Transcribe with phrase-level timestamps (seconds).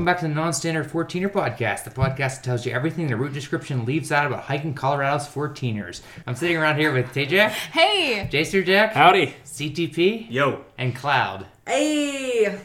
[0.00, 3.34] Welcome back to the Non-Standard 14er Podcast, the podcast that tells you everything the route
[3.34, 6.00] description leaves out about hiking Colorado's 14ers.
[6.26, 8.26] I'm sitting around here with TJ, Hey!
[8.32, 9.34] Jacer Jack, Howdy.
[9.44, 10.64] CTP, Yo.
[10.78, 11.44] and Cloud.
[11.66, 12.58] Hey!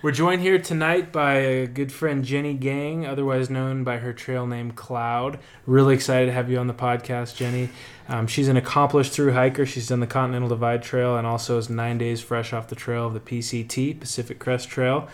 [0.00, 4.46] We're joined here tonight by a good friend Jenny Gaeng, otherwise known by her trail
[4.46, 5.40] name Cloud.
[5.66, 7.68] Really excited to have you on the podcast, Jenny.
[8.08, 9.66] Um, she's an accomplished through hiker.
[9.66, 13.06] She's done the Continental Divide Trail and also is nine days fresh off the trail
[13.08, 15.06] of the PCT, Pacific Crest Trail.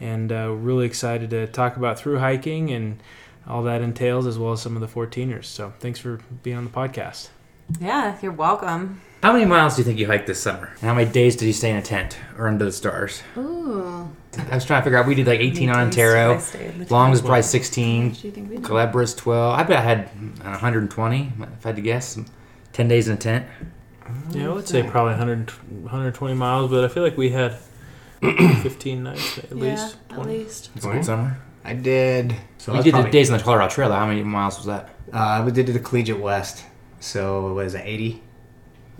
[0.00, 3.00] And uh, really excited to talk about through hiking and
[3.46, 5.44] all that entails, as well as some of the 14ers.
[5.44, 7.28] So thanks for being on the podcast.
[7.80, 9.00] Yeah, you're welcome.
[9.22, 10.66] How many miles do you think you hiked this summer?
[10.80, 13.22] And how many days did you stay in a tent or under the stars?
[13.36, 14.10] Ooh.
[14.50, 15.06] I was trying to figure out.
[15.06, 16.40] We did like 18 on Antero.
[16.90, 18.08] Long was probably 16.
[18.08, 18.64] What do you think we did?
[18.64, 19.58] Calabras 12.
[19.58, 20.08] I bet I had
[20.42, 22.18] 120 if I had to guess.
[22.72, 23.46] 10 days in a tent.
[24.30, 27.56] Yeah, I would say probably 100, 120 miles, but I feel like we had
[28.62, 29.96] 15 nights at yeah, least.
[30.10, 30.38] at 20.
[30.38, 30.70] least.
[30.76, 31.38] It's a good summer.
[31.64, 32.34] I did.
[32.58, 33.90] So You that's did the days on the Colorado Trail.
[33.92, 34.90] How many miles was that?
[35.12, 36.64] Uh, I did the Collegiate West.
[37.00, 38.22] So it was 80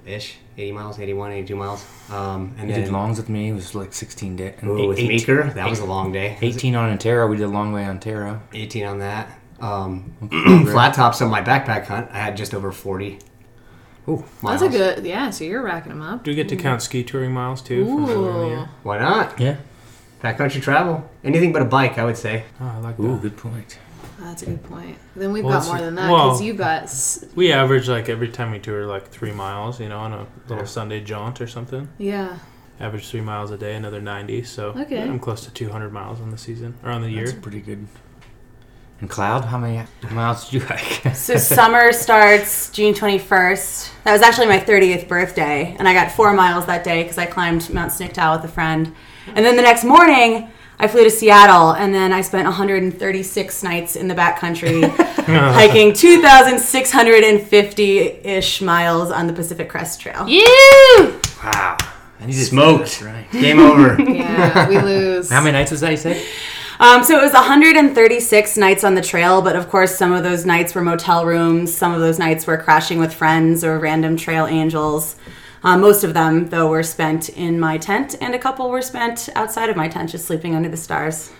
[0.04, 1.86] ish, 80 miles, 81, 82 miles.
[2.10, 3.50] Um, and You then did longs with me.
[3.50, 4.54] It was like 16 days.
[4.64, 6.36] Ooh, with Meeker, that was a long day.
[6.40, 7.26] 18 on Antero.
[7.28, 8.42] We did a long way on Antero.
[8.52, 9.38] 18 on that.
[9.60, 10.12] Um,
[10.72, 13.18] flat tops on my backpack hunt, I had just over 40
[14.08, 14.24] Ooh.
[14.42, 14.60] miles.
[14.60, 16.24] That's a good, yeah, so you're racking them up.
[16.24, 17.84] Do we get to count ski touring miles too?
[17.84, 18.48] from earlier in the Ooh.
[18.48, 18.68] year?
[18.82, 19.38] Why not?
[19.40, 19.56] Yeah.
[20.22, 21.08] Backcountry travel.
[21.24, 22.44] Anything but a bike, I would say.
[22.60, 23.22] Oh, I like Ooh, that.
[23.22, 23.78] good point.
[24.20, 24.96] That's a good point.
[25.16, 26.84] Then we've Well, got it's- more than that well- because you got.
[26.84, 30.26] s- We average like every time we tour like three miles, you know, on a
[30.48, 31.88] little Sunday jaunt or something.
[31.98, 32.38] Yeah.
[32.80, 34.42] Average three miles a day, another 90.
[34.44, 35.02] So Okay.
[35.02, 37.26] I'm close to 200 miles on the season or on the year.
[37.26, 37.86] That's pretty good.
[39.02, 41.02] And Cloud, how many miles did you hike?
[41.16, 43.90] So summer starts June 21st.
[44.04, 47.26] That was actually my 30th birthday, and I got four miles that day because I
[47.26, 48.94] climbed Mount Sniktau with a friend.
[49.26, 53.96] And then the next morning, I flew to Seattle, and then I spent 136 nights
[53.96, 54.88] in the backcountry
[55.26, 60.28] hiking 2,650-ish miles on the Pacific Crest Trail.
[60.28, 61.20] You!
[61.42, 61.76] wow.
[62.20, 63.02] And you did Smoked.
[63.02, 63.28] Right.
[63.32, 64.00] Game over.
[64.12, 65.28] Yeah, we lose.
[65.28, 66.24] How many nights was that, you said?
[66.82, 70.44] Um, so it was 136 nights on the trail, but of course, some of those
[70.44, 71.72] nights were motel rooms.
[71.72, 75.14] Some of those nights were crashing with friends or random trail angels.
[75.62, 79.28] Uh, most of them, though, were spent in my tent, and a couple were spent
[79.36, 81.30] outside of my tent, just sleeping under the stars.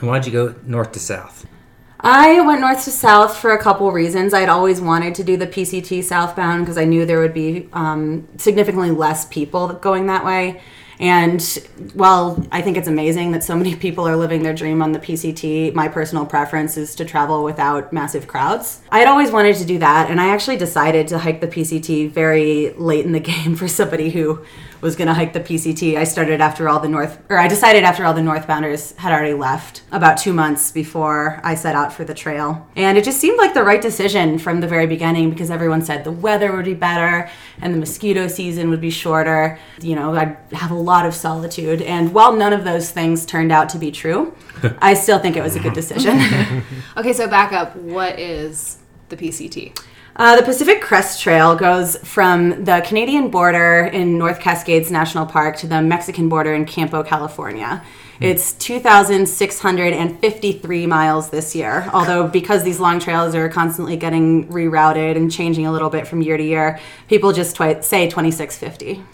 [0.00, 1.46] And why'd you go north to south?
[2.00, 4.34] I went north to south for a couple reasons.
[4.34, 8.28] I'd always wanted to do the PCT southbound because I knew there would be um,
[8.36, 10.60] significantly less people going that way.
[11.00, 11.40] And
[11.94, 14.98] while I think it's amazing that so many people are living their dream on the
[14.98, 18.80] PCT, my personal preference is to travel without massive crowds.
[18.90, 22.10] I had always wanted to do that, and I actually decided to hike the PCT
[22.10, 24.44] very late in the game for somebody who
[24.80, 25.96] was going to hike the PCT.
[25.96, 29.34] I started after all the north, or I decided after all the northbounders had already
[29.34, 32.66] left about two months before I set out for the trail.
[32.76, 36.04] And it just seemed like the right decision from the very beginning because everyone said
[36.04, 37.30] the weather would be better
[37.60, 39.58] and the mosquito season would be shorter.
[39.80, 41.82] You know, I'd have a lot of solitude.
[41.82, 44.34] And while none of those things turned out to be true,
[44.78, 46.18] I still think it was a good decision.
[46.96, 47.76] Okay, so back up.
[47.76, 48.78] What is
[49.08, 49.78] the PCT?
[50.18, 55.56] Uh, the Pacific Crest Trail goes from the Canadian border in North Cascades National Park
[55.58, 57.84] to the Mexican border in Campo, California.
[58.20, 65.30] It's 2,653 miles this year, although because these long trails are constantly getting rerouted and
[65.30, 69.04] changing a little bit from year to year, people just twi- say 2,650.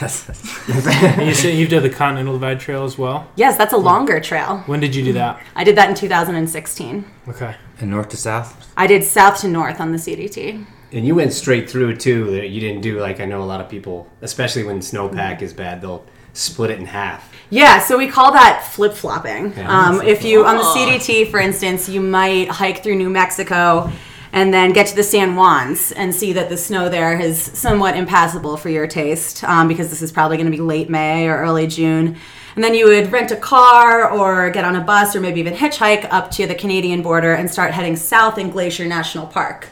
[0.00, 3.28] And you say you've done the Continental Divide Trail as well.
[3.36, 4.58] Yes, that's a longer trail.
[4.66, 5.40] When did you do that?
[5.54, 7.04] I did that in 2016.
[7.28, 7.54] Okay.
[7.80, 8.72] And north to south?
[8.76, 10.66] I did south to north on the CDT.
[10.92, 12.34] And you went straight through too.
[12.34, 15.80] You didn't do like I know a lot of people, especially when snowpack is bad,
[15.80, 17.32] they'll split it in half.
[17.50, 19.52] Yeah, so we call that flip flopping.
[19.52, 19.70] Yeah.
[19.70, 23.90] Um, if you on the CDT, for instance, you might hike through New Mexico
[24.32, 27.96] and then get to the San Juans and see that the snow there is somewhat
[27.96, 31.38] impassable for your taste um, because this is probably going to be late May or
[31.38, 32.16] early June.
[32.54, 35.54] And then you would rent a car or get on a bus or maybe even
[35.54, 39.68] hitchhike up to the Canadian border and start heading south in Glacier National Park.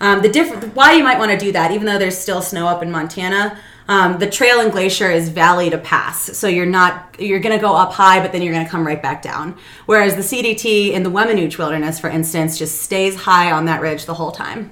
[0.00, 2.66] Um, the diff- why you might want to do that, even though there's still snow
[2.66, 3.58] up in Montana,
[3.88, 7.62] um, the trail in Glacier is valley to pass, so you're not you're going to
[7.62, 9.56] go up high, but then you're going to come right back down.
[9.86, 14.04] Whereas the CDT in the Weminuche Wilderness, for instance, just stays high on that ridge
[14.06, 14.70] the whole time.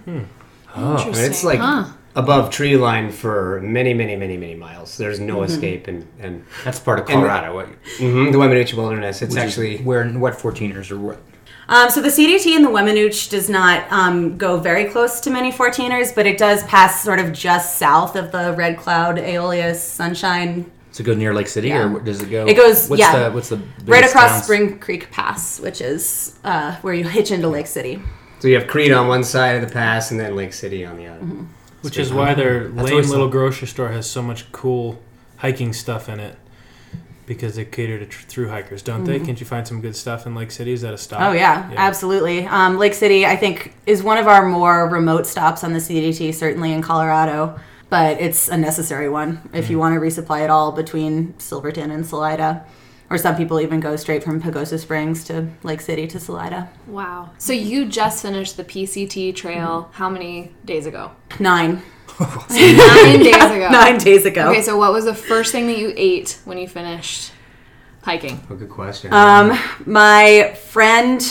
[0.75, 1.85] And it's like Huh.
[2.17, 4.97] Above tree line for many, many, many, many miles.
[4.97, 5.45] There's no Mm-hmm.
[5.53, 7.55] escape, and and That's part of Colorado.
[7.55, 7.69] What,
[7.99, 9.21] mhm, the Weminuche Wilderness.
[9.21, 11.19] It's which actually where what 14ers or what?
[11.69, 15.51] Um, so the CDT in the Weminuche does not um, go very close to many
[15.51, 20.71] 14ers, but it does pass sort of just south of the Red Cloud, Aeolus, Sunshine
[20.91, 21.91] Does it go near Lake City, Yeah.
[21.93, 22.47] or does it go?
[22.47, 23.29] It goes- What's yeah.
[23.29, 24.45] The, what's the right across towns?
[24.45, 28.01] Spring Creek Pass, which is uh, where you hitch into Lake City.
[28.41, 30.97] So you have Creede on one side of the pass and then Lake City on
[30.99, 31.27] the other.
[31.85, 35.01] Which is why their That's lame always little grocery store has so much cool
[35.37, 36.37] hiking stuff in it.
[37.27, 39.19] Because they cater to tr- through hikers, don't they?
[39.19, 40.73] Can't you find some good stuff in Lake City?
[40.73, 41.23] Is that a stop?
[41.23, 41.77] Oh yeah, Yeah.
[41.79, 42.47] absolutely.
[42.47, 46.33] Um, Lake City, I think, is one of our more remote stops on the CDT,
[46.35, 47.59] certainly in Colorado.
[47.89, 52.05] But it's a necessary one if you want to resupply at all between Silverton and
[52.05, 52.65] Salida.
[53.11, 56.71] Or some people even go straight from Pagosa Springs to Lake City to Salida.
[56.87, 57.31] Wow.
[57.39, 61.13] So you just finished the PCT trail how many days ago?
[61.39, 61.83] Nine.
[62.51, 63.69] Nine days ago.
[63.71, 64.51] Nine days ago.
[64.51, 67.33] Okay, so what was the first thing that you ate when you finished
[68.03, 68.41] hiking?
[68.49, 69.13] Oh, good question.
[69.13, 71.23] Um, my friend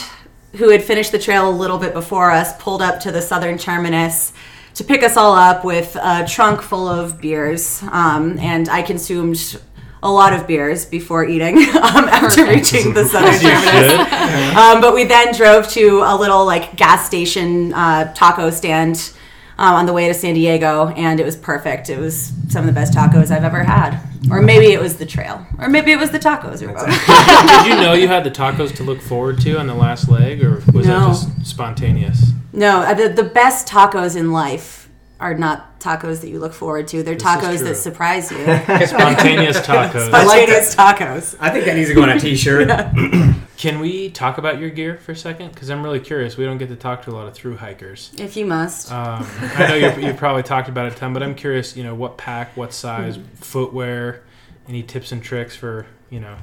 [0.55, 3.57] who had finished the trail a little bit before us pulled up to the southern
[3.57, 4.33] terminus
[4.75, 7.81] to pick us all up with a trunk full of beers.
[7.91, 9.59] Um, and I consumed
[10.03, 14.09] a lot of beers before eating um, after reaching the southern terminus.
[14.53, 19.13] Um, but we then drove to a little like gas station uh, taco stand
[19.57, 21.89] um, on the way to San Diego, and it was perfect.
[21.89, 23.99] It was some of the best tacos I've ever had.
[24.31, 26.61] Or maybe it was the trail, or maybe it was the tacos.
[26.61, 26.87] Or both.
[27.63, 30.43] Did you know you had the tacos to look forward to on the last leg,
[30.43, 32.31] or was that just spontaneous?
[32.51, 34.82] No, uh, the, the best tacos in life
[35.23, 37.01] are not tacos that you look forward to.
[37.01, 38.37] They're is tacos that surprise you.
[38.87, 40.07] Spontaneous tacos.
[40.07, 41.37] Spontaneous tacos.
[41.39, 42.67] I think that needs to go on a T-shirt.
[43.57, 45.53] Can we talk about your gear for a second?
[45.53, 46.35] Because I'm really curious.
[46.35, 48.11] We don't get to talk to a lot of through hikers.
[48.17, 48.91] If you must.
[48.91, 49.25] Um,
[49.55, 51.77] I know you're, you probably talked about it a ton, but I'm curious.
[51.77, 53.35] You know, what pack, what size, Mm-hmm.
[53.35, 54.23] footwear,
[54.67, 56.35] any tips and tricks for you know,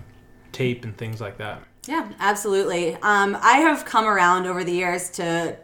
[0.53, 1.63] tape and things like that.
[1.87, 2.95] Yeah, absolutely.
[2.97, 5.57] Um, I have come around over the years to,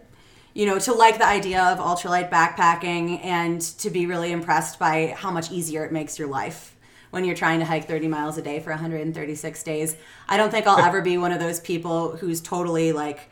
[0.56, 5.14] you know, to like the idea of ultralight backpacking and to be really impressed by
[5.14, 6.74] how much easier it makes your life
[7.10, 9.98] when you're trying to hike 30 miles a day for 136 days.
[10.26, 13.28] I don't think I'll ever be one of those people who's totally like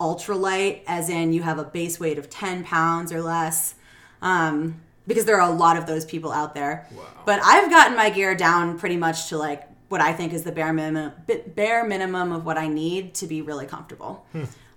[0.00, 3.74] ultralight, as in you have a base weight of 10 pounds or less.
[4.22, 6.86] Um, because there are a lot of those people out there.
[7.26, 10.52] But I've gotten my gear down pretty much to like what I think is the
[10.52, 11.12] bare minimum,
[11.56, 14.24] bare minimum of what I need to be really comfortable.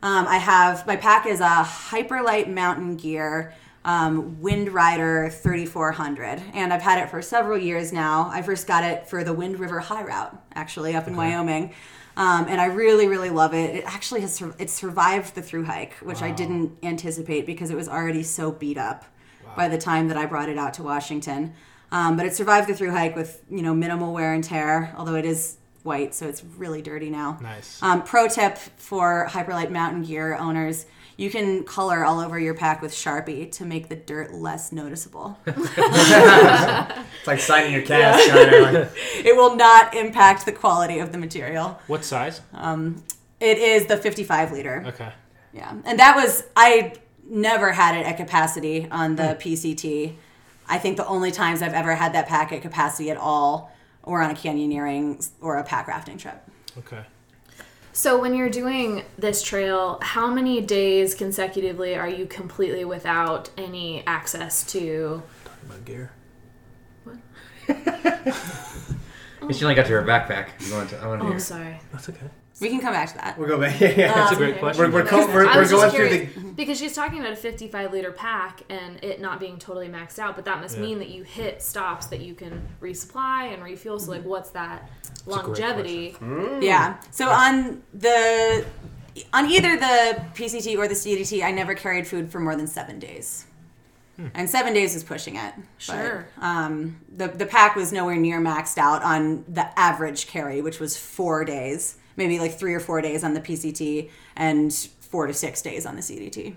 [0.03, 3.53] Um, I have my pack is a Hyperlite Mountain Gear
[3.86, 8.30] um, Wind Rider 3400, and I've had it for several years now.
[8.31, 11.74] I first got it for the Wind River High Route, actually up in Wyoming.
[12.18, 13.75] Um, and I really, really love it.
[13.75, 17.75] It actually has sur- it survived the through hike, which I didn't anticipate because it
[17.75, 19.06] was already so beat up
[19.56, 21.54] by the time that I brought it out to Washington.
[21.92, 25.15] Um, but it survived the through hike with you know minimal wear and tear, although
[25.15, 27.38] it is white, so it's really dirty now.
[27.42, 27.81] Nice.
[27.81, 30.86] Um, pro tip for Hyperlite Mountain Gear owners:
[31.18, 35.38] you can color all over your pack with Sharpie to make the dirt less noticeable.
[35.45, 38.28] it's like signing your cast.
[38.28, 38.89] China.
[39.24, 41.80] it will not impact the quality of the material.
[41.88, 42.42] What size?
[43.39, 44.83] It is the 55 liter.
[44.88, 45.12] Okay.
[45.54, 46.94] Yeah, and that was I
[47.31, 50.16] never had it at capacity on the PCT.
[50.68, 53.72] I think the only times I've ever had that pack at capacity at all,
[54.03, 56.42] or on a canyoneering or a pack rafting trip.
[56.78, 57.04] Okay.
[57.94, 64.06] So when you're doing this trail, how many days consecutively are you completely without any
[64.07, 65.21] access to?
[65.44, 66.11] Talking about gear.
[67.04, 67.18] What?
[69.52, 70.49] She only got to her backpack.
[70.66, 71.40] You want to, I want to Oh, hear.
[71.40, 71.80] sorry.
[71.92, 72.28] That's okay.
[72.61, 73.37] We can come back to that.
[73.39, 73.80] We'll go back.
[73.81, 74.91] Yeah, That's a Um, great question.
[74.91, 76.25] We're, we're, co- we're, we're going just through the.
[76.56, 80.35] because she's talking about a 55 liter pack and it not being totally maxed out,
[80.35, 80.83] but that must Yeah.
[80.83, 83.99] mean that you hit stops that you can resupply and refuel.
[83.99, 86.15] So like, what's that a great longevity?
[86.61, 86.97] Yeah.
[87.09, 88.65] So on the
[89.33, 92.99] on either the PCT or the CDT, I never carried food for more than seven
[92.99, 93.45] days.
[94.35, 95.51] And seven days is pushing it.
[95.56, 96.27] but, Sure.
[96.39, 100.95] um, the the pack was nowhere near maxed out on the average carry, which was
[100.95, 105.61] four days, maybe like three or four days on the PCT, and four to six
[105.61, 106.56] days on the CDT.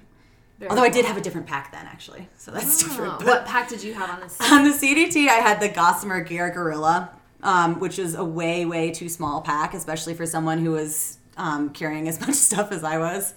[0.59, 3.19] Very Although I did have a different pack then, actually, so that's Oh, different.
[3.19, 4.39] But- what pack did you have on this?
[4.53, 7.11] on the CDT, I had the Gossamer Gear Gorilla,
[7.43, 11.71] um, which is a way, way too small pack, especially for someone who was um,
[11.71, 13.35] carrying as much stuff as I was.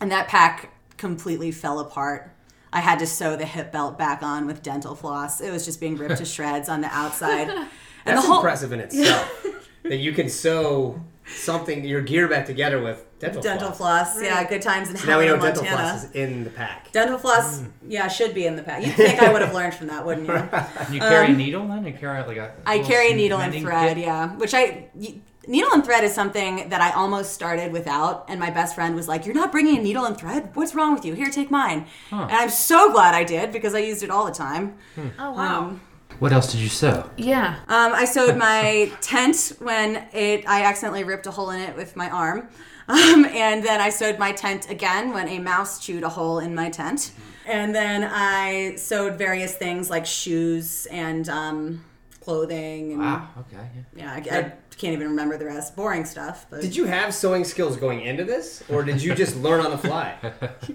[0.00, 2.32] And that pack completely fell apart.
[2.72, 5.40] I had to sew the hip belt back on with dental floss.
[5.40, 7.48] It was just being ripped to shreds on the outside.
[7.48, 7.68] And
[8.04, 9.46] That's the whole impressive in itself.
[9.84, 14.12] that you can sew something, your gear back together with dental, dental floss.
[14.14, 15.88] floss, yeah, good times in So now we know dental Montana.
[15.90, 16.92] floss is in the pack.
[16.92, 18.82] Dental floss, yeah, should be in the pack.
[18.86, 20.34] You'd think I would have learned from that, wouldn't you?
[20.94, 21.84] You carry a needle then?
[21.84, 22.44] You carry like a.
[22.46, 24.04] Um, I little carry a needle and thread, kit?
[24.06, 24.34] yeah.
[24.36, 25.14] Which I y-
[25.48, 29.08] needle and thread is something that I almost started without, and my best friend was
[29.08, 30.50] like, "You're not bringing a needle and thread?
[30.54, 31.14] What's wrong with you?
[31.14, 34.32] Here, take mine." And I'm so glad I did because I used it all the
[34.32, 34.76] time.
[35.18, 35.58] Oh wow.
[35.58, 35.80] Um,
[36.18, 37.08] What else did you sew?
[37.16, 37.56] Yeah.
[37.68, 41.96] Um, I sewed my tent when it I accidentally ripped a hole in it with
[41.96, 42.48] my arm.
[42.88, 46.54] Um, and then I sewed my tent again when a mouse chewed a hole in
[46.54, 47.10] my tent.
[47.44, 51.84] And then I sewed various things like shoes and um,
[52.26, 52.92] clothing.
[52.92, 53.28] And, Wow.
[53.38, 53.68] Okay.
[53.94, 54.20] yeah.
[54.20, 55.76] Yeah, I, I can't even remember the rest.
[55.76, 56.46] Boring stuff.
[56.50, 59.70] But Did you have sewing skills going into this, or did you just learn on
[59.70, 60.16] the fly?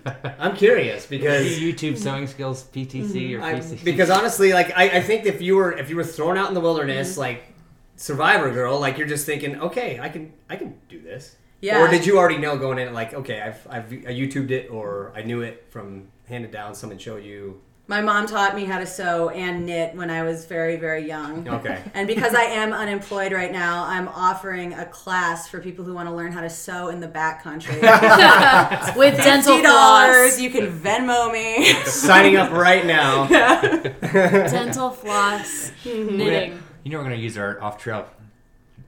[0.39, 3.41] I'm curious because YouTube sewing skills PTC mm-hmm.
[3.41, 3.83] or I, PCC.
[3.83, 6.53] because honestly, like I, I think if you were if you were thrown out in
[6.53, 7.19] the wilderness, mm-hmm.
[7.19, 7.53] like
[7.97, 11.35] Survivor Girl, like you're just thinking, okay, I can I can do this.
[11.59, 11.81] Yeah.
[11.81, 15.11] Or did you already know going in, like, okay, I've I've I YouTubed it, or
[15.15, 16.73] I knew it from handed down.
[16.75, 17.61] Someone showed you.
[17.91, 21.45] My mom taught me how to sew and knit when I was very, very young.
[21.45, 21.77] Okay.
[21.93, 26.07] And because I am unemployed right now, I'm offering a class for people who want
[26.07, 27.81] to learn how to sew in the backcountry.
[28.95, 30.39] With dental Fifty dollars, floss.
[30.39, 31.73] you can Venmo me.
[31.83, 33.27] Signing up right now.
[33.27, 35.73] dental floss.
[35.83, 36.17] Mm-hmm.
[36.17, 36.63] Knitting.
[36.83, 38.07] You know we're gonna use our off trail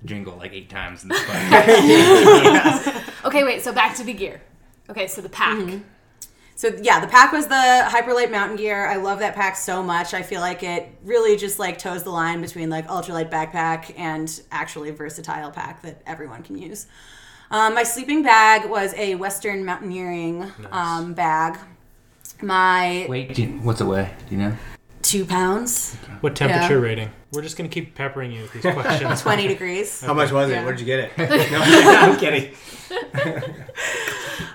[0.05, 3.25] jingle like eight times in this podcast.
[3.25, 3.63] Okay, wait.
[3.63, 4.39] So back to the gear.
[4.89, 5.57] Okay, so the pack.
[5.57, 5.79] Mm-hmm.
[6.63, 7.55] So yeah, the pack was the
[7.89, 8.85] Hyperlite Mountain Gear.
[8.85, 10.13] I love that pack so much.
[10.13, 14.41] I feel like it really just like toes the line between like ultralight backpack and
[14.49, 16.87] actually a versatile pack that everyone can use.
[17.51, 21.59] Um, my sleeping bag was a Western Mountaineering um, bag.
[22.41, 24.13] My Wait, you- what's it weigh?
[24.29, 24.57] Do you know?
[25.03, 27.11] Two pounds, What temperature rating?
[27.31, 29.21] We're just gonna keep peppering you with these questions.
[29.27, 30.01] twenty degrees.
[30.01, 30.53] How much was it?
[30.53, 30.65] Yeah.
[30.65, 31.17] Where'd you get it?
[31.51, 32.53] No, I'm kidding.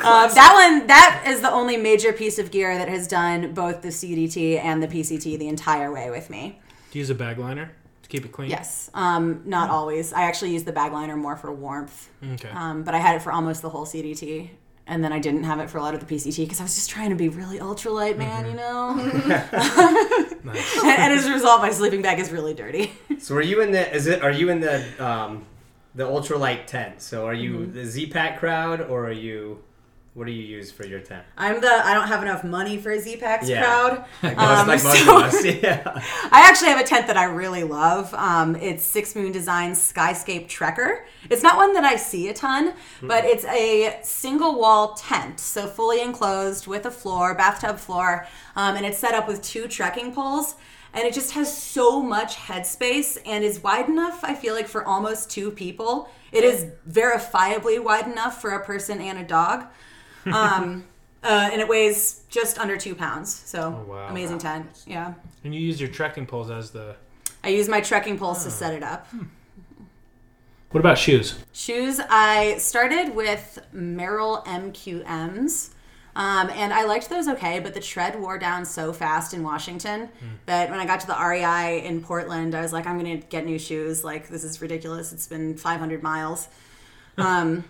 [0.00, 3.82] Um, that one, that is the only major piece of gear that has done both
[3.82, 6.60] the CDT and the PCT the entire way with me.
[6.90, 8.48] Do you use a bag liner to keep it clean?
[8.48, 10.12] Yes, um, not always.
[10.12, 12.08] I actually use the bag liner more for warmth.
[12.34, 12.48] Okay.
[12.50, 14.50] Um, but I had it for almost the whole CDT.
[14.90, 16.74] And then I didn't have it for a lot of the PCT because I was
[16.74, 18.96] just trying to be really ultralight, man, you know?
[18.98, 22.92] and, and as a result, my sleeping bag is really dirty.
[23.20, 23.94] So are you in the?
[23.94, 24.22] Is it?
[24.22, 25.44] Are you in the um,
[25.94, 27.02] the ultralight tent?
[27.02, 27.72] So are you Mm-hmm.
[27.74, 29.58] the Z Pack crowd, or are you?
[30.18, 31.24] What do you use for your tent?
[31.36, 33.62] I'm the I don't have enough money for a Z-Packs Yeah.
[33.62, 34.04] crowd.
[34.36, 35.48] Um, like so-.
[35.48, 35.82] Yeah.
[36.32, 38.12] I actually have a tent that I really love.
[38.14, 41.04] Um, it's Six Moon Designs Skyscape Trekker.
[41.30, 45.68] It's not one that I see a ton, but it's a single wall tent, so
[45.68, 50.12] fully enclosed with a floor, bathtub floor, um, and it's set up with two trekking
[50.12, 50.56] poles.
[50.94, 54.84] And it just has so much headspace and is wide enough, I feel like, for
[54.84, 56.08] almost two people.
[56.32, 59.66] It is verifiably wide enough for a person and a dog.
[60.32, 60.84] Um,
[61.22, 63.32] uh, and it weighs just under two pounds.
[63.34, 64.08] So Oh, wow.
[64.08, 64.84] amazing tent.
[64.86, 65.14] Yeah.
[65.44, 66.96] And you use your trekking poles as the.
[67.42, 69.08] I use my trekking poles to set it up.
[70.70, 71.38] What about shoes?
[71.52, 75.70] Shoes, I started with Merrell MQMs.
[76.14, 80.08] Um, and I liked those okay, but the tread wore down so fast in Washington
[80.46, 83.26] that when I got to the REI in Portland, I was like, I'm going to
[83.28, 84.02] get new shoes.
[84.02, 85.12] Like, this is ridiculous.
[85.12, 86.48] It's been 500 miles.
[87.18, 87.64] Um,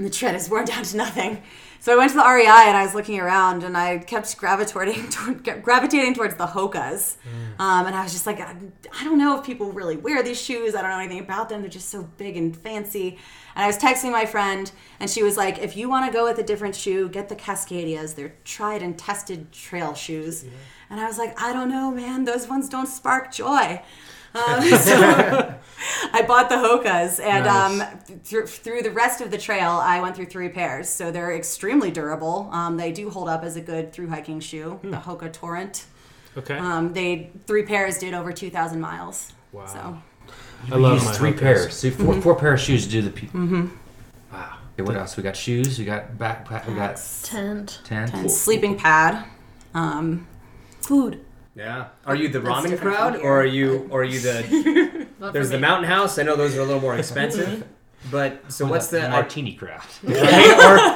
[0.00, 1.42] and the tread is worn down to nothing.
[1.78, 5.08] So I went to the REI and I was looking around and I kept gravitating
[5.10, 7.16] toward, gravitating towards the Hokas.
[7.58, 8.56] Um, and I was just like, I,
[8.98, 10.74] I don't know if people really wear these shoes.
[10.74, 11.60] I don't know anything about them.
[11.60, 13.18] They're just so big and fancy.
[13.54, 16.24] And I was texting my friend and she was like, if you want to go
[16.24, 18.14] with a different shoe, get the Cascadias.
[18.14, 20.46] They're tried and tested trail shoes.
[20.88, 22.24] And I was like, I don't know, man.
[22.24, 23.82] Those ones don't spark joy.
[24.34, 25.54] Um, so
[26.12, 27.80] I bought the Hokas, and Nice.
[27.82, 30.88] um, th- through the rest of the trail, I went through three pairs.
[30.88, 32.48] So they're extremely durable.
[32.52, 34.78] Um, they do hold up as a good through hiking shoe.
[34.82, 35.86] The Hoka Torrent.
[36.36, 36.56] Okay.
[36.56, 39.32] Um, they three pairs did over two thousand miles.
[39.52, 39.66] wow.
[39.66, 40.02] So
[40.72, 41.40] I love use my three Hokas.
[41.40, 41.74] pairs.
[41.76, 43.10] So 4 four pairs of shoes to do the.
[43.10, 43.68] P- mm-hmm.
[44.32, 44.58] Wow.
[44.74, 45.16] Okay, what else?
[45.16, 45.78] We got shoes.
[45.78, 46.68] We got backpack.
[46.68, 47.80] We got Tent.
[47.84, 48.14] tent.
[48.14, 49.24] and sleeping pad.
[49.74, 50.26] Um,
[50.82, 51.24] food.
[51.60, 51.88] Yeah.
[52.06, 55.06] Are you the That's ramen different crowd, from or are you, or are you the?
[55.20, 55.68] Not There's for the me.
[55.68, 56.18] Mountain House.
[56.18, 57.64] I know those are a little more expensive,
[58.10, 59.00] but so what's the?
[59.10, 59.82] martini crowd?
[60.08, 60.14] or,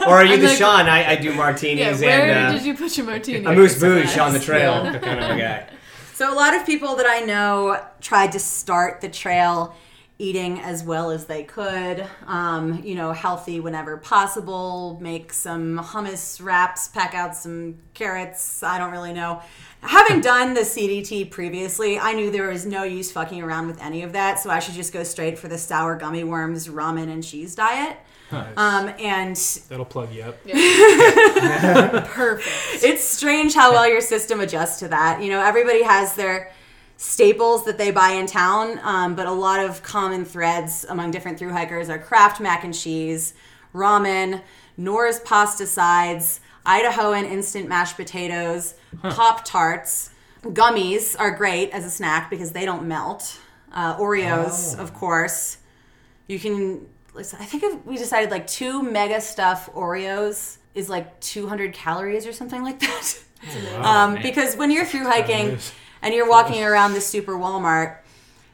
[0.09, 0.87] or are you I'm the like- Sean?
[0.89, 3.45] I, I do martinis Yeah, where and uh, did you put your martini?
[3.45, 4.99] a moose boosh on the trail Yeah.
[5.01, 5.69] kind of a guy.
[6.15, 9.75] So a lot of people that I know tried to start the trail
[10.19, 12.07] eating as well as they could.
[12.27, 14.99] Um, you know, healthy whenever possible.
[15.01, 18.63] Make some hummus wraps, pack out some carrots.
[18.63, 19.43] I don't really know.
[19.81, 24.03] Having done the CDT previously, I knew there was no use fucking around with any
[24.03, 27.23] of that, so I should just go straight for the sour gummy worms, ramen, and
[27.23, 27.97] cheese diet.
[28.57, 29.37] Um, and
[29.69, 30.43] That'll plug you up.
[32.09, 32.49] Perfect.
[32.83, 35.23] it's strange how well your system adjusts to that.
[35.23, 36.51] You know, everybody has their
[37.05, 41.39] staples that they buy in town, um, but a lot of common threads among different
[41.39, 43.35] through hikers are Kraft mac and cheese,
[43.75, 44.41] ramen,
[44.77, 50.11] Knorr's pasta sides, Idahoan instant mashed potatoes, Pop Tarts.
[50.43, 53.39] Gummies are great as a snack because they don't melt.
[53.73, 54.83] Uh, Oreos, Oh.
[54.83, 55.59] of course.
[56.27, 56.87] You can.
[57.17, 62.63] I think we decided like two mega stuff Oreos is like 200 calories or something
[62.63, 63.19] like that.
[63.85, 65.59] um, because when you're through hiking.
[66.05, 67.97] And you're walking around this super Walmart,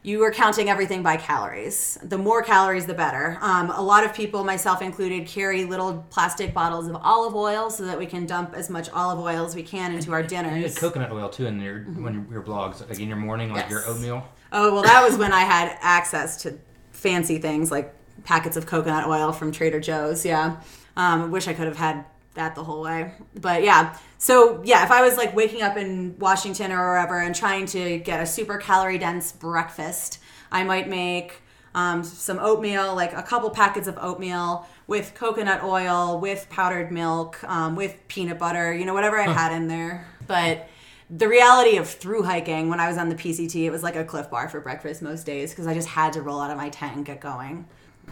[0.02, 1.98] you are counting everything by calories.
[2.02, 3.36] The more calories, the better.
[3.42, 7.84] Um, a lot of people, myself included, carry little plastic bottles of olive oil so
[7.84, 10.76] that we can dump as much olive oil as we can into our You had
[10.76, 14.26] coconut oil too in your when your, blogs, like in your morning, like your oatmeal.
[14.52, 16.56] Oh well, that was when I had access to
[16.92, 17.92] fancy things like
[18.24, 20.24] packets of coconut oil from Trader Joe's.
[20.24, 20.60] Yeah,
[20.96, 22.04] um, wish I could have had
[22.34, 23.12] that the whole way.
[23.34, 27.34] But yeah, so yeah, if I was like waking up in Washington or wherever and
[27.34, 30.18] trying to get a super calorie dense breakfast,
[30.52, 31.40] I might make
[31.74, 37.42] um, some oatmeal, like a couple packets of oatmeal with coconut oil, with powdered milk,
[37.44, 40.06] um, with peanut butter, you know, whatever I had in there.
[40.26, 40.68] But
[41.08, 44.04] the reality of through hiking when I was on the PCT, it was like a
[44.04, 46.68] Clif Bar for breakfast most days because I just had to roll out of my
[46.68, 47.64] tent and get going.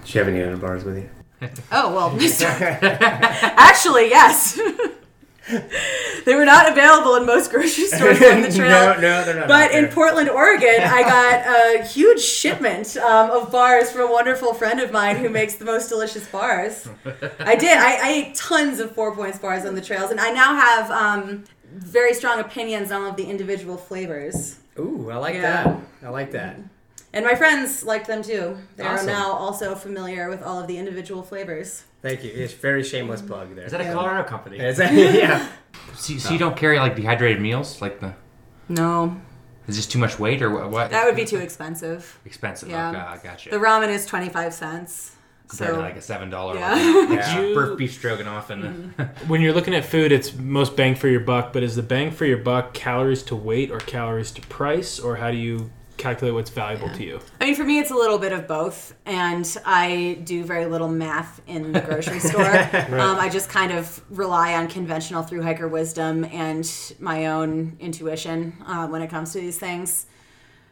[0.06, 1.10] Do you have any other bars with you?
[1.70, 4.58] Oh well, actually yes.
[6.24, 8.94] they were not available in most grocery stores on the trail.
[8.94, 9.48] no, no, they're not.
[9.48, 9.92] But in there.
[9.92, 11.02] Portland, Oregon, I
[11.78, 15.54] got a huge shipment um, of bars from a wonderful friend of mine who makes
[15.54, 16.88] the most delicious bars.
[17.40, 17.76] I did.
[17.78, 20.90] I, I ate tons of Four Points bars on the trails, and I now have
[20.90, 24.58] um, very strong opinions on all of the individual flavors.
[24.78, 25.64] Ooh, I like Yeah.
[25.64, 25.76] that.
[26.04, 26.56] I like that.
[27.12, 28.58] And my friends liked them too.
[28.76, 31.84] They are now also familiar with all of the individual flavors.
[32.02, 32.30] Thank you.
[32.32, 33.64] It's very shameless plug there.
[33.64, 33.92] Is that a Yeah.
[33.94, 34.58] Colorado company?
[34.60, 35.46] Is that- yeah.
[35.94, 38.14] So, so you don't carry like dehydrated meals, like the
[38.68, 39.20] No,
[39.66, 40.70] is this too much weight or what?
[40.70, 40.90] what?
[40.90, 42.18] that would be too expensive.
[42.24, 42.68] expensive.
[42.70, 42.90] Yeah.
[42.90, 43.50] Okay, I gotcha.
[43.50, 45.14] The ramen is 25 cents.
[45.48, 46.74] Compared So, to like a seven dollar Yeah.
[47.10, 47.40] Yeah.
[47.40, 49.28] You- beef, beef stroganoff and uh, mm-hmm.
[49.28, 52.10] When you're looking at food, it's most bang for your buck, but is the bang
[52.10, 56.34] for your buck calories to weight or calories to price, or how do you calculate
[56.34, 57.20] what's valuable to you?
[57.40, 60.88] I mean, for me, it's a little bit of both, and I do very little
[60.88, 62.54] math in the grocery store.
[62.98, 68.56] um, I just kind of rely on conventional through hiker wisdom and my own intuition
[68.64, 70.06] uh, when it comes to these things.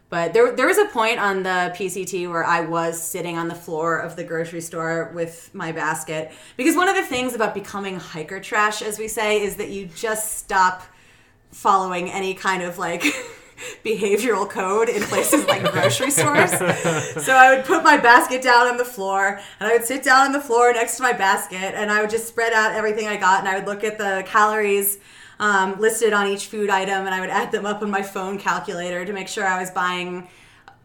[0.09, 3.57] But there, there was a point on the PCT where I was sitting on the
[3.57, 6.33] floor of the grocery store with my basket.
[6.57, 9.87] Because one of the things about becoming hiker trash, as we say, is that you
[9.87, 10.85] just stop
[11.51, 13.03] following any kind of like
[13.85, 16.51] behavioral code in places like grocery stores.
[17.25, 20.27] So I would put my basket down on the floor and I would sit down
[20.27, 23.17] on the floor next to my basket and I would just spread out everything I
[23.17, 24.99] got and I would look at the calories
[25.39, 28.39] um, listed on each food item and I would add them up on my phone
[28.39, 30.29] calculator to make sure I was buying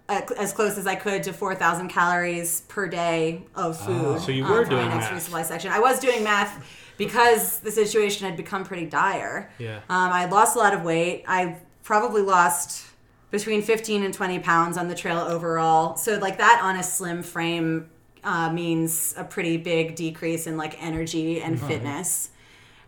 [0.09, 4.19] uh, as close as I could to 4,000 calories per day of food.
[4.19, 5.29] So you um, were my doing next math.
[5.29, 5.71] resupply section.
[5.71, 6.65] I was doing math
[6.97, 9.49] because the situation had become pretty dire.
[9.57, 9.77] Yeah.
[9.89, 11.23] Um, I lost a lot of weight.
[11.27, 12.87] I probably lost
[13.31, 15.95] between 15 and 20 pounds on the trail overall.
[15.95, 17.89] So like that on a slim frame
[18.23, 22.29] uh, means a pretty big decrease in like energy and fitness.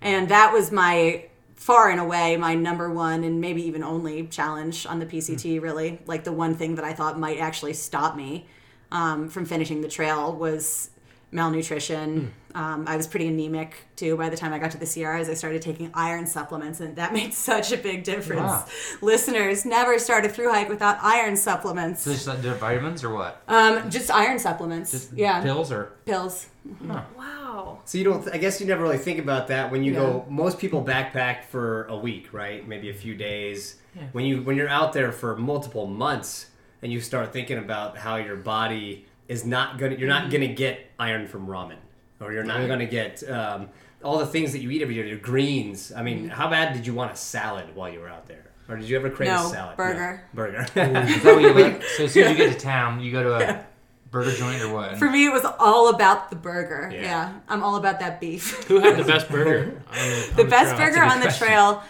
[0.01, 1.25] And that was my
[1.55, 6.01] far and away my number one and maybe even only challenge on the PCT really.
[6.05, 8.45] Like the one thing that I thought might actually stop me
[8.91, 10.89] um, from finishing the trail was
[11.31, 12.33] malnutrition.
[12.55, 15.29] Um, I was pretty anemic too by the time I got to the Sierras.
[15.29, 18.41] I started taking iron supplements, and that made such a big difference.
[18.41, 18.65] Wow.
[19.01, 22.01] Listeners, never start a through hike without iron supplements.
[22.01, 23.41] so just like vitamins or what?
[23.47, 24.91] Um, just iron supplements.
[24.91, 26.47] Just yeah, pills or pills.
[26.81, 27.79] Wow.
[27.85, 28.27] So you don't.
[28.33, 30.25] I guess you never really think about that when you go.
[30.29, 32.67] Most people backpack for a week, right?
[32.67, 33.77] Maybe a few days.
[34.11, 36.47] When you when you're out there for multiple months
[36.81, 39.95] and you start thinking about how your body is not gonna.
[39.95, 41.77] You're not gonna get iron from ramen,
[42.23, 43.69] or you're not gonna get um,
[44.03, 45.07] all the things that you eat every day.
[45.07, 45.91] Your greens.
[45.95, 48.45] I mean, how bad did you want a salad while you were out there?
[48.69, 49.77] Or did you ever crave No, a salad?
[49.77, 50.23] burger.
[50.33, 50.61] No, burger.
[50.61, 51.83] is that what you look?
[51.83, 53.65] So as soon as you get to town, you go to a
[54.09, 54.97] burger joint or what?
[54.97, 56.89] For me, it was all about the burger.
[56.93, 57.01] Yeah.
[57.01, 58.63] Yeah, I'm all about that beef.
[58.65, 59.81] Who had the best burger?
[59.89, 60.87] On the, on the best trail?
[60.89, 61.47] burger on the question.
[61.47, 61.83] trail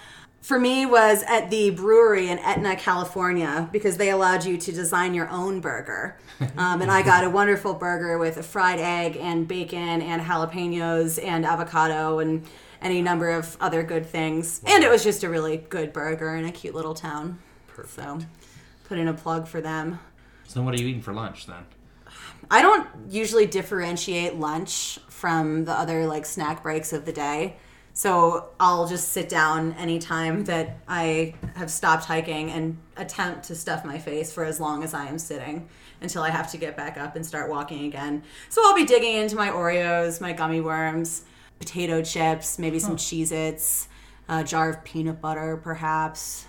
[0.43, 5.13] for me was at the brewery in Etna, California, because they allowed you to design
[5.13, 6.17] your own burger.
[6.57, 11.23] Um, and I got a wonderful burger with a fried egg and bacon and jalapenos
[11.23, 12.45] and avocado and
[12.81, 14.61] any number of other good things.
[14.65, 17.39] And it was just a really good burger in a cute little town.
[17.87, 18.19] So
[18.89, 19.99] put in a plug for them.
[20.47, 21.65] So what are you eating for lunch then?
[22.51, 27.55] I don't usually differentiate lunch from the other like snack breaks of the day.
[27.95, 33.85] So I'll just sit down anytime that I have stopped hiking and attempt to stuff
[33.85, 35.69] my face for as long as I am sitting
[36.01, 38.23] until I have to get back up and start walking again.
[38.49, 41.23] So I'll be digging into my Oreos, my gummy worms,
[41.59, 43.87] potato chips, maybe some Cheez Its,
[44.27, 46.47] a jar of peanut butter perhaps.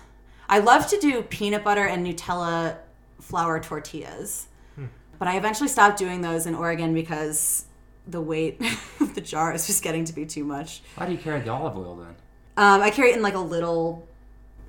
[0.49, 2.77] I love to do peanut butter and Nutella
[3.19, 4.47] flour tortillas.
[4.75, 4.85] Hmm.
[5.19, 7.64] But I eventually stopped doing those in Oregon because
[8.07, 8.61] the weight
[8.99, 10.81] of the jar is just getting to be too much.
[10.95, 12.15] Why do you carry the olive oil then?
[12.57, 14.07] Um, I carry it in like a little,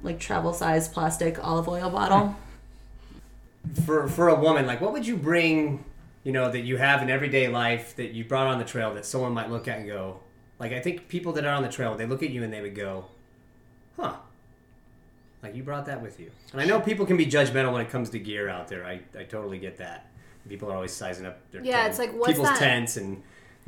[0.02, 2.36] like travel size plastic olive oil bottle.
[3.84, 5.84] For for a woman, like what would you bring,
[6.22, 9.04] you know, that you have in everyday life that you brought on the trail that
[9.04, 10.20] someone might look at and go,
[10.60, 12.60] like I think people that are on the trail, they look at you and they
[12.60, 13.06] would go,
[13.96, 14.14] huh.
[15.42, 16.30] Like you brought that with you.
[16.52, 18.84] And I know people can be judgmental when it comes to gear out there.
[18.84, 20.06] I, I totally get that.
[20.48, 23.22] People are always sizing up their Yeah, tent- it's like, what's people's that- tents and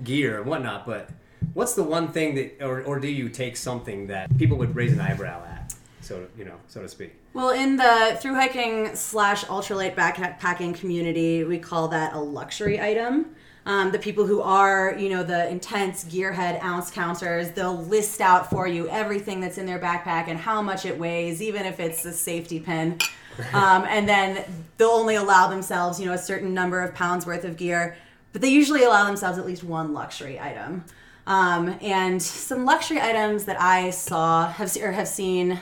[0.05, 1.11] gear and whatnot, but
[1.55, 4.93] what's the one thing that or, or do you take something that people would raise
[4.93, 5.75] an eyebrow at?
[6.01, 7.15] So you know, so to speak.
[7.35, 13.35] Well, in the through hiking slash ultralight backpacking community, we call that a luxury item.
[13.67, 18.49] Um, the people who are, you know, the intense gearhead ounce counters, they'll list out
[18.49, 22.03] for you everything that's in their backpack and how much it weighs, even if it's
[22.07, 22.97] a safety pin.
[23.55, 24.45] Um, and then
[24.77, 27.97] they'll only allow themselves, you know, a certain number of pounds worth of gear,
[28.33, 30.85] but they usually allow themselves at least one luxury item.
[31.27, 35.61] Um, and some luxury items that I saw have or have seen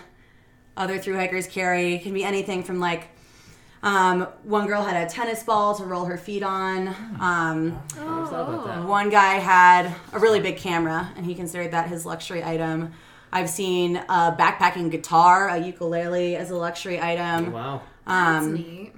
[0.76, 3.08] other through hikers carry can be anything from like
[3.82, 6.88] um, one girl had a tennis ball to roll her feet on.
[7.20, 8.84] Um, Never thought about that.
[8.84, 12.92] one guy had a really big camera, and he considered that his luxury item.
[13.36, 17.52] I've seen a backpacking guitar, a ukulele, as a luxury item.
[17.52, 17.82] Wow.
[18.06, 18.92] That's Um, neat.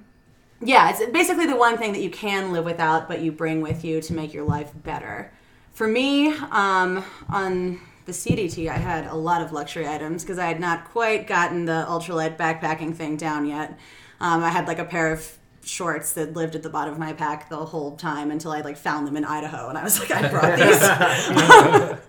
[0.61, 3.83] yeah, it's basically the one thing that you can live without, but you bring with
[3.83, 5.31] you to make your life better.
[5.73, 10.45] For me, um, on the CDT, I had a lot of luxury items because I
[10.47, 13.77] had not quite gotten the ultralight backpacking thing down yet.
[14.21, 17.11] Um, I had like a pair of shorts that lived at the bottom of my
[17.11, 20.11] pack the whole time until I like found them in Idaho, and I was like,
[20.11, 21.99] I brought these.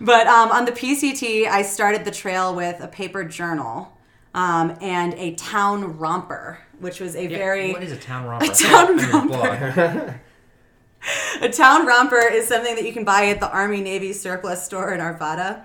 [0.00, 3.94] but um, on the PCT, I started the trail with a paper journal.
[4.34, 8.44] Um, and a town romper, which was a very What is a town romper?
[8.44, 10.10] A town On your blog.
[11.40, 14.92] a town romper is something that you can buy at the Army Navy surplus store
[14.92, 15.62] in Arvada.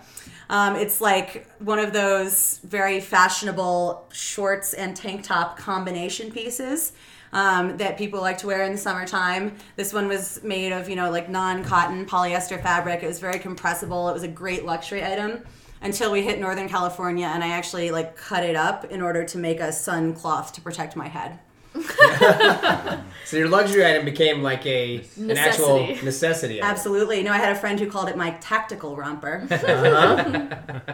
[0.50, 6.94] Um, it's like one of those very fashionable shorts and tank top combination pieces
[7.34, 9.56] um, that people like to wear in the summertime.
[9.76, 13.04] This one was made of, you know, like non cotton polyester fabric.
[13.04, 14.08] It was very compressible.
[14.10, 15.44] It was a great luxury item
[15.82, 19.38] until we hit Northern California and I actually like cut it up in order to
[19.38, 21.40] make a sun cloth to protect my head.
[23.26, 26.06] So your luxury item became like a an actual Necessity.
[26.06, 26.62] necessity.
[26.62, 26.70] item.
[26.70, 27.24] Absolutely.
[27.24, 29.48] No, I had a friend who called it my tactical romper.
[29.52, 30.94] Uh-huh.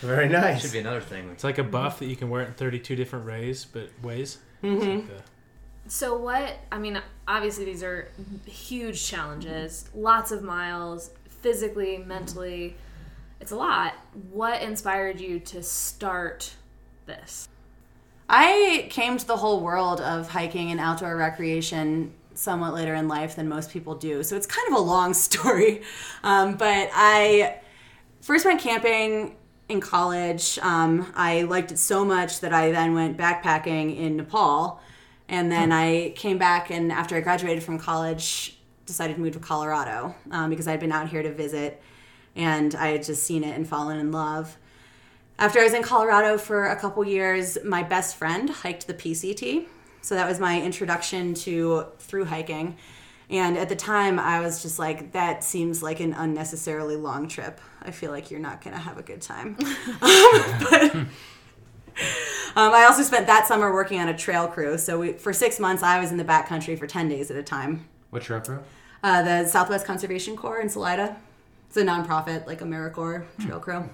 [0.00, 0.62] Very nice.
[0.62, 1.28] Should be another thing.
[1.30, 4.38] It's like a buff that you can wear it in 32 different ways, but ways.
[4.62, 5.22] It's like the-
[5.86, 6.56] So what?
[6.72, 8.08] I mean, obviously these are
[8.46, 9.88] huge challenges.
[9.94, 12.76] Lots of miles, physically, mentally.
[13.40, 13.94] It's a lot.
[14.30, 16.54] What inspired you to start
[17.06, 17.48] this?
[18.28, 23.36] I came to the whole world of hiking and outdoor recreation somewhat later in life
[23.36, 24.22] than most people do.
[24.22, 25.82] So it's kind of a long story.
[26.22, 27.58] Um, but I
[28.22, 29.36] first went camping
[29.68, 30.58] in college.
[30.62, 34.80] Um, I liked it so much that I then went backpacking in Nepal.
[35.28, 39.38] And then I came back, and after I graduated from college, decided to move to
[39.38, 41.82] Colorado um, because I'd been out here to visit
[42.36, 44.56] and I had just seen it and fallen in love.
[45.38, 49.66] After I was in Colorado for a couple years, my best friend hiked the PCT.
[50.00, 52.76] So that was my introduction to through hiking.
[53.30, 57.60] And at the time, I was just like, that seems like an unnecessarily long trip.
[57.82, 59.56] I feel like you're not going to have a good time.
[60.00, 60.94] but
[62.56, 64.78] um, I also spent that summer working on a trail crew.
[64.78, 67.42] So we, for six months, I was in the backcountry for 10 days at a
[67.42, 67.88] time.
[68.10, 68.60] What trail crew?
[69.02, 71.16] Uh, the Southwest Conservation Corps in Salida.
[71.68, 73.88] It's a nonprofit, like AmeriCorps trail crew.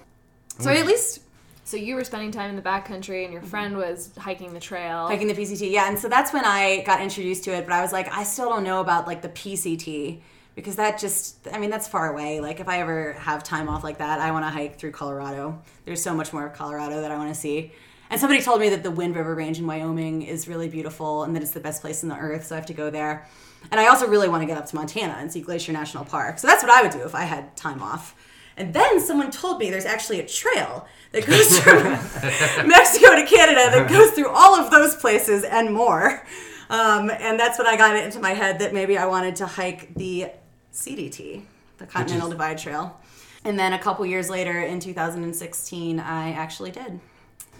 [0.59, 1.21] So I at least
[1.63, 5.07] So you were spending time in the backcountry, and your friend was hiking the trail.
[5.07, 5.71] hiking the PCT.
[5.71, 7.65] Yeah, and so that's when I got introduced to it.
[7.65, 10.19] But I was like, I still don't know about like the PCT
[10.53, 12.39] because that just, I mean, that's far away.
[12.39, 15.59] Like if I ever have time off like that, I want to hike through Colorado.
[15.85, 17.71] There's so much more of Colorado that I want to see.
[18.11, 21.33] And somebody told me that the Wind River Range in Wyoming is really beautiful and
[21.33, 23.25] that it's the best place in the earth, so I have to go there.
[23.71, 26.37] And I also really want to get up to Montana and see Glacier National Park.
[26.37, 28.13] So that's what I would do if I had time off.
[28.57, 31.83] And then someone told me there's actually a trail that goes from
[32.67, 36.21] Mexico to Canada that goes through all of those places and more.
[36.69, 39.45] Um, and that's when I got it into my head that maybe I wanted to
[39.45, 40.31] hike the
[40.73, 41.43] CDT,
[41.77, 42.99] the Continental Divide Trail.
[43.45, 46.99] And then a couple years later, in 2016, I actually did.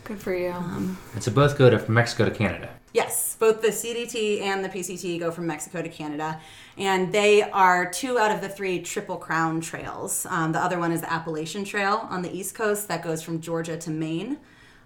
[0.04, 0.52] Good for you.
[0.52, 2.70] Um, And so both go to from Mexico to Canada.
[2.94, 6.42] Yes, both the CDT and the PCT go from Mexico to Canada,
[6.78, 10.26] and they are two out of the three Triple Crown trails.
[10.30, 13.40] Um, the other one is the Appalachian Trail on the East Coast that goes from
[13.40, 14.40] Georgia to Maine.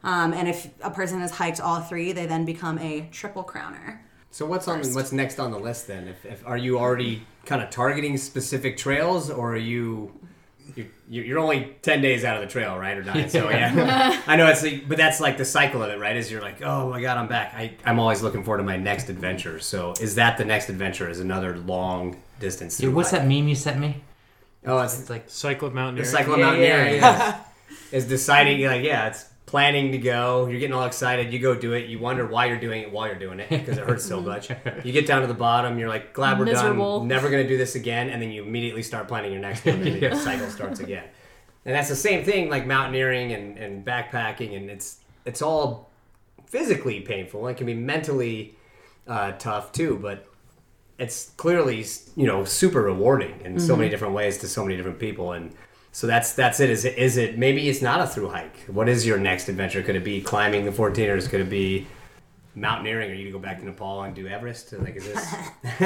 [0.03, 3.97] Um, and if a person has hiked all three, they then become a triple crowner.
[4.29, 6.07] So what's on what's next on the list then?
[6.07, 10.11] If, if are you already kind of targeting specific trails, or are you
[10.75, 14.35] you're, you're only 10 days out of the trail right or nine so yeah i
[14.35, 16.89] know it's like, but that's like the cycle of it right is you're like oh
[16.89, 20.15] my god i'm back I, i'm always looking forward to my next adventure so is
[20.15, 23.21] that the next adventure is another long distance Dude, what's hike?
[23.21, 24.01] that meme you sent me?
[24.65, 26.09] oh it's, It's like Cycle of the mountaineering.
[26.11, 27.39] cycle of Yeah, mountaineering yeah,
[27.91, 30.47] is deciding like yeah it's planning to go.
[30.47, 31.31] You're getting all excited.
[31.31, 31.87] You go do it.
[31.87, 34.49] You wonder why you're doing it while you're doing it because it hurts so much.
[34.83, 35.77] You get down to the bottom.
[35.77, 36.99] You're like glad we're Miserable.
[36.99, 38.09] done never gonna do this again.
[38.09, 41.05] And then you immediately start planning your next one and the cycle starts again.
[41.65, 45.91] And that's the same thing like mountaineering and, and backpacking and it's it's all
[46.47, 47.47] physically painful.
[47.47, 48.55] It can be mentally
[49.07, 50.27] uh, tough too but
[50.97, 54.97] it's clearly you know super rewarding in so many different ways to so many different
[54.99, 55.33] people.
[55.33, 55.53] And
[55.95, 56.69] so that's that's it.
[56.69, 58.57] Is it is it maybe it's not a through hike.
[58.67, 59.81] What is your next adventure?
[59.81, 61.87] Could it be climbing the 14ers could it be
[62.53, 63.11] mountaineering?
[63.11, 64.73] Are you gonna go back to nepal and do everest?
[64.73, 65.23] Like is this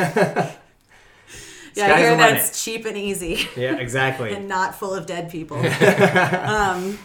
[1.75, 2.41] Yeah, Sky's I hear the that limit.
[2.41, 3.47] it's cheap and easy.
[3.55, 4.33] Yeah exactly.
[4.33, 5.57] And not full of dead people.
[5.63, 6.97] Um,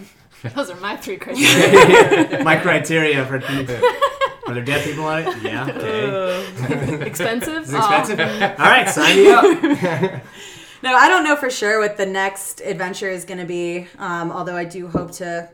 [0.55, 2.43] Those are my three criteria.
[2.43, 3.77] my criteria for people
[4.47, 5.43] are there dead people on it?
[5.43, 6.07] Yeah okay.
[6.11, 7.01] Oh.
[7.03, 7.64] Expensive?
[7.64, 8.19] it's expensive?
[8.19, 8.55] Oh.
[8.59, 10.23] All right sign me up
[10.85, 13.87] No, I don't know for sure what the next adventure is going to be.
[13.97, 15.49] Um, although I do hope to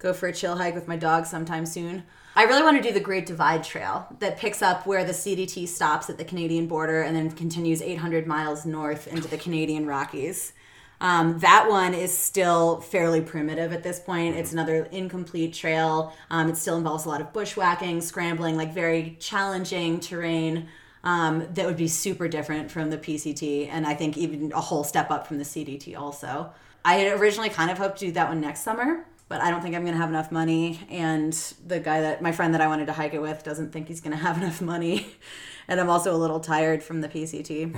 [0.00, 2.02] go for a chill hike with my dog sometime soon.
[2.34, 5.68] I really want to do the Great Divide Trail that picks up where the CDT
[5.68, 10.52] stops at the Canadian border and then continues 800 miles north into the Canadian Rockies.
[11.00, 14.34] Um, that one is still fairly primitive at this point.
[14.34, 16.12] It's another incomplete trail.
[16.28, 20.66] Um, it still involves a lot of bushwhacking, scrambling, like very challenging terrain
[21.04, 24.84] um, that would be super different from the PCT, and I think even a whole
[24.84, 26.52] step up from the CDT also.
[26.84, 29.62] I had originally kind of hoped to do that one next summer, but I don't
[29.62, 30.80] think I'm going to have enough money.
[30.90, 31.32] And
[31.66, 34.00] the guy that, my friend that I wanted to hike it with, doesn't think he's
[34.00, 35.06] going to have enough money.
[35.68, 37.74] And I'm also a little tired from the PCT.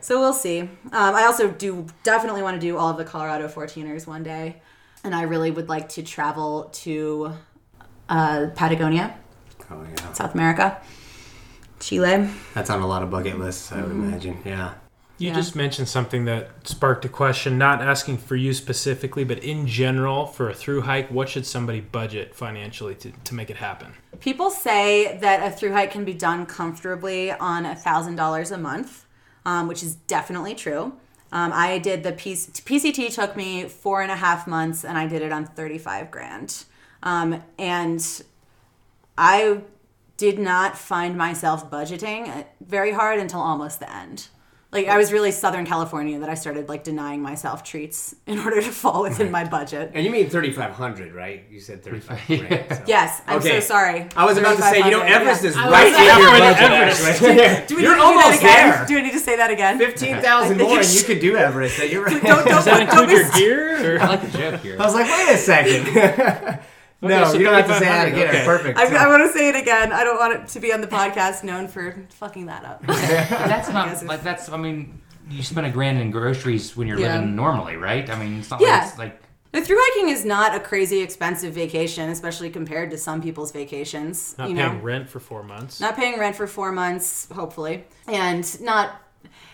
[0.00, 0.60] so we'll see.
[0.60, 4.62] Um, I also do definitely want to do all of the Colorado 14ers one day.
[5.04, 7.32] And I really would like to travel to
[8.08, 9.16] uh, Patagonia,
[9.70, 10.12] oh, yeah.
[10.12, 10.80] South America,
[11.80, 12.28] Chile.
[12.54, 14.74] that's on a lot of bucket lists i would imagine yeah
[15.18, 15.34] You Yeah.
[15.34, 20.26] just mentioned something that sparked a question, not asking for you specifically, but in general,
[20.26, 23.94] for a through hike, what should somebody budget financially to, to make it happen?
[24.20, 29.06] People say that a through hike can be done comfortably on $1,000 a month,
[29.46, 30.92] um, which is definitely true.
[31.32, 35.06] Um, I did the PC, PCT took me four and a half months, and I
[35.06, 36.64] did it on 35 grand.
[37.02, 38.02] Um, and
[39.16, 39.62] I
[40.16, 44.28] did not find myself budgeting very hard until almost the end.
[44.72, 48.60] Like I was really Southern California that I started like denying myself treats in order
[48.60, 49.92] to fall within my budget.
[49.94, 52.82] and you mean 3500 right you said 35 grand, so.
[52.86, 53.60] Yes, I'm Okay.
[53.60, 54.08] so sorry.
[54.16, 55.50] I was about to say, you know, Everest yeah.
[55.50, 57.30] is right was in your like, budget.
[57.30, 57.66] actually.
[57.68, 58.84] Do we You're need to do almost there.
[58.88, 59.78] Do I need to say that again?
[59.78, 61.78] Fifteen thousand more, and you could do Everest.
[61.90, 62.22] You're right.
[62.22, 63.30] Don't, don't, Does that don't include be your
[63.78, 63.96] gear?
[63.96, 64.00] Or?
[64.02, 64.76] I like the joke here.
[64.80, 66.60] I was like, wait a second.
[67.02, 68.28] No, so you don't have to say that again.
[68.28, 68.44] okay.
[68.44, 68.78] Perfect.
[68.78, 69.92] I, I want to say it again.
[69.92, 72.82] I don't want it to be on the podcast known for fucking that up.
[72.86, 74.48] that's not it's- like that's.
[74.48, 77.16] I mean, you spend a grand in groceries when you're Yeah.
[77.18, 78.08] living normally, right?
[78.08, 78.90] I mean, it's not Yeah.
[78.96, 83.20] like like The through hiking is not a crazy expensive vacation, especially compared to some
[83.22, 84.34] people's vacations.
[84.38, 85.80] Not you paying know, rent for four months.
[85.80, 89.02] not paying rent for four months, hopefully, and not.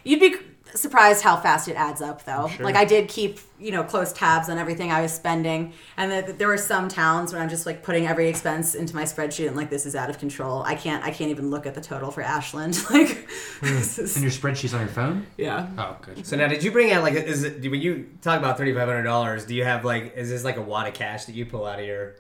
[0.05, 0.37] You'd be
[0.75, 2.49] surprised how fast it adds up, though.
[2.49, 2.65] Sure.
[2.65, 6.39] Like I did keep you know close tabs on everything I was spending, and that
[6.39, 9.57] there were some towns where I'm just like putting every expense into my spreadsheet and
[9.57, 10.63] like this is out of control.
[10.63, 11.05] I can't.
[11.05, 12.79] I can't even look at the total for Ashland.
[12.91, 13.29] Like,
[13.63, 15.27] this is- and your spreadsheets on your phone.
[15.39, 15.69] yeah.
[15.79, 16.27] Oh, good.
[16.27, 18.89] So now, did you bring out like, is it when you talk about thirty five
[18.89, 19.45] hundred dollars?
[19.47, 21.79] Do you have like, is this like a wad of cash that you pull out
[21.79, 22.15] of your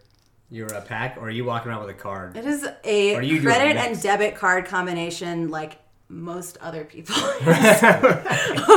[0.50, 2.36] your uh, pack, or are you walking around with a card?
[2.36, 5.78] It is a Or do you do a credit and debit card combination like
[6.12, 7.14] most other people.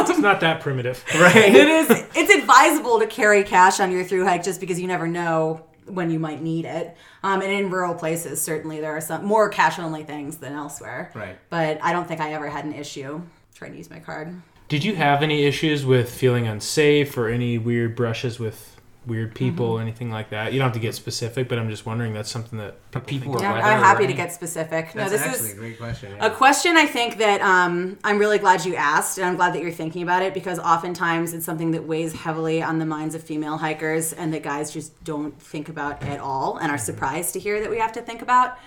[0.08, 1.04] It's not that primitive.
[1.14, 1.36] Right.
[1.36, 5.08] it is it's advisable to carry cash on your through hike just because you never
[5.08, 6.96] know when you might need it.
[7.22, 11.12] Um, and in rural places, certainly there are some more cash only things than elsewhere.
[11.14, 11.38] Right.
[11.50, 13.22] But I don't think I ever had an issue
[13.54, 14.42] trying to use my card.
[14.68, 18.75] Did you have any issues with feeling unsafe or any weird brushes with
[19.08, 19.78] weird people Mm-hmm.
[19.78, 20.54] or anything like that?
[20.54, 23.34] You don't have to get specific, but I'm just wondering that's something that people, people
[23.34, 24.94] think Or Yeah, I'm happy or to get specific.
[24.96, 26.14] no, That's this actually is a great question.
[26.20, 29.62] A question I think that um, I'm really glad you asked, and I'm glad that
[29.62, 33.24] you're thinking about it because oftentimes it's something that weighs heavily on the minds of
[33.24, 37.40] female hikers and that guys just don't think about at all and are surprised to
[37.40, 38.58] hear that we have to think about.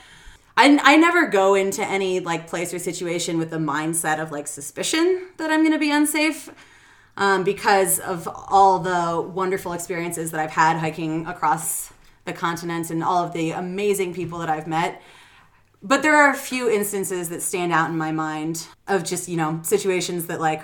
[0.56, 4.48] I, I never go into any like place or situation with the mindset of like
[4.48, 6.50] suspicion that I'm going to be unsafe
[7.18, 11.92] um, because of all the wonderful experiences that I've had hiking across
[12.24, 15.02] the continents and all of the amazing people that I've met.
[15.82, 19.36] But there are a few instances that stand out in my mind of just, you
[19.36, 20.62] know, situations that like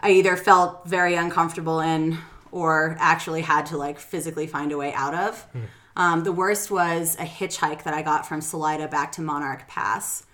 [0.00, 2.18] I either felt very uncomfortable in
[2.50, 5.46] or actually had to like physically find a way out of.
[5.94, 10.24] Um, the worst was a hitchhike that I got from Salida back to Monarch Pass.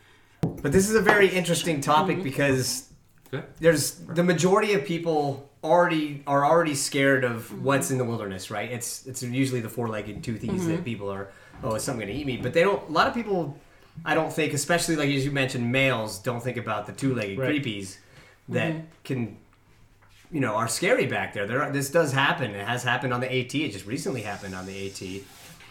[0.40, 2.88] But this is a very interesting topic because
[3.58, 7.64] there's the majority of people already are already scared of mm-hmm.
[7.64, 8.70] what's in the wilderness, right?
[8.70, 10.82] It's it's usually the four-legged toothies that mm-hmm.
[10.82, 11.30] people are.
[11.62, 12.36] Oh, is something going to eat me?
[12.36, 12.88] But they don't.
[12.88, 13.56] A lot of people,
[14.04, 17.62] I don't think, especially like as you mentioned, males don't think about the two-legged Right.
[17.62, 17.96] creepies
[18.48, 18.84] that mm-hmm.
[19.04, 19.36] can,
[20.30, 21.46] you know, are scary back there.
[21.46, 22.52] There, are, this does happen.
[22.52, 23.54] It has happened on the AT.
[23.54, 25.22] It just recently happened on the AT.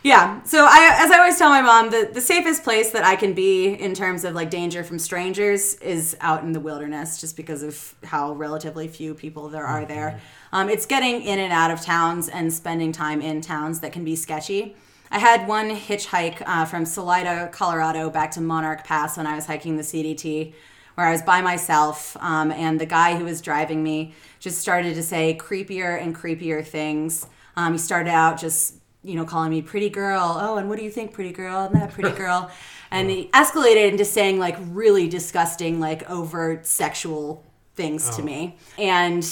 [0.03, 0.41] Yeah.
[0.43, 3.33] So I, as I always tell my mom, the, the safest place that I can
[3.33, 7.63] be in terms of like danger from strangers is out in the wilderness, just because
[7.63, 10.19] of how relatively few people there are there.
[10.53, 14.03] Um, it's getting in and out of towns and spending time in towns that can
[14.03, 14.75] be sketchy.
[15.09, 19.45] I had one hitchhike uh, from Salida, Colorado, back to Monarch Pass when I was
[19.45, 20.53] hiking the CDT,
[20.95, 24.95] where I was by myself, um, and the guy who was driving me just started
[24.95, 27.25] to say creepier and creepier things.
[27.55, 28.75] Um, he started out just
[29.07, 30.37] you know, calling me pretty girl.
[30.39, 31.57] Oh, and what do you think, pretty girl?
[31.57, 32.51] I'm not a pretty girl.
[32.91, 37.43] And he escalated into saying like really disgusting, like overt sexual
[37.75, 38.57] things to me.
[38.77, 39.23] And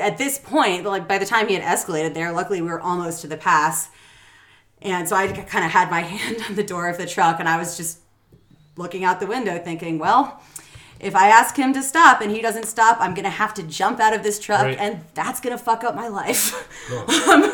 [0.00, 3.20] at this point, like by the time he had escalated there, luckily we were almost
[3.22, 3.88] to the pass.
[4.80, 7.48] And so I kind of had my hand on the door of the truck and
[7.48, 7.98] I was just
[8.76, 10.42] looking out the window thinking, well,
[10.98, 13.62] if I ask him to stop and he doesn't stop, I'm going to have to
[13.64, 14.78] jump out of this truck Right.
[14.78, 16.54] and that's going to fuck up my life.
[17.28, 17.52] um,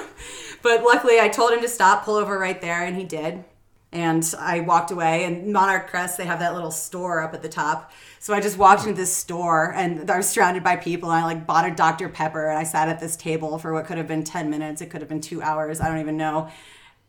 [0.63, 3.45] but luckily, I told him to stop, pull over right there, and he did.
[3.91, 5.25] And I walked away.
[5.25, 7.91] And Monarch Crest, they have that little store up at the top.
[8.19, 11.11] So I just walked into this store, and I was surrounded by people.
[11.11, 13.87] And I like bought a Dr Pepper, and I sat at this table for what
[13.87, 14.83] could have been ten minutes.
[14.83, 15.81] It could have been two hours.
[15.81, 16.51] I don't even know.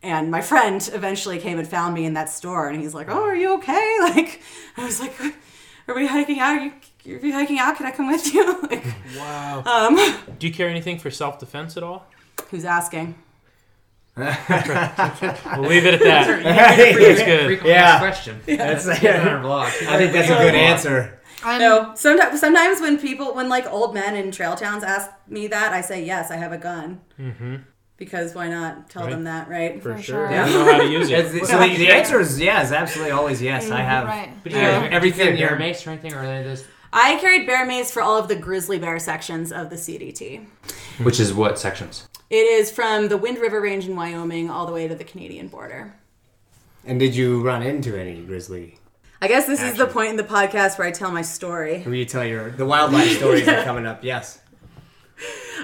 [0.02, 3.24] And my friend eventually came and found me in that store, and he's like, "Oh,
[3.24, 4.42] are you okay?" Like,
[4.78, 5.14] I was like,
[5.90, 6.58] "Are we hiking out?
[6.58, 6.72] Are you,
[7.18, 7.76] are you hiking out?
[7.76, 8.86] Can I come with you?" like,
[9.18, 9.64] Wow.
[9.66, 9.98] um,
[10.40, 12.06] Do you carry anything for self defense at all?
[12.52, 13.16] who's asking?
[14.18, 16.44] We'll leave it at that.
[16.44, 17.46] That's good.
[17.46, 17.84] Frequent Yeah.
[17.86, 18.42] asked question.
[18.46, 19.68] That's, Get it on our blog.
[19.68, 21.20] I think that's a good answer.
[21.44, 25.48] I'm, No, sometimes sometimes when people when like old men in trail towns ask me
[25.48, 27.00] that, I say yes, I have a gun.
[27.20, 27.56] Mm-hmm.
[27.96, 29.12] Because why not tell Right.
[29.12, 29.82] them that, right?
[29.82, 30.28] For For sure.
[30.28, 30.32] sure.
[30.32, 30.46] Yeah.
[30.46, 31.46] I know how to use it.
[31.46, 33.70] so the, the answer is yes, absolutely, always yes.
[33.72, 34.32] I have Right.
[34.44, 35.60] But you guys, everything everything your there.
[35.60, 38.36] mace or anything or any of this, I carried bear mace for all of the
[38.36, 40.46] grizzly bear sections of the CDT.
[41.04, 42.09] which is what sections?
[42.30, 45.48] It is from the Wind River Range in Wyoming all the way to the Canadian
[45.48, 45.96] border.
[46.86, 48.78] And did you run into any grizzly?
[49.20, 51.82] I guess this is the point in the podcast where I tell my story.
[51.82, 54.42] When you tell your the wildlife stories are coming up, yes.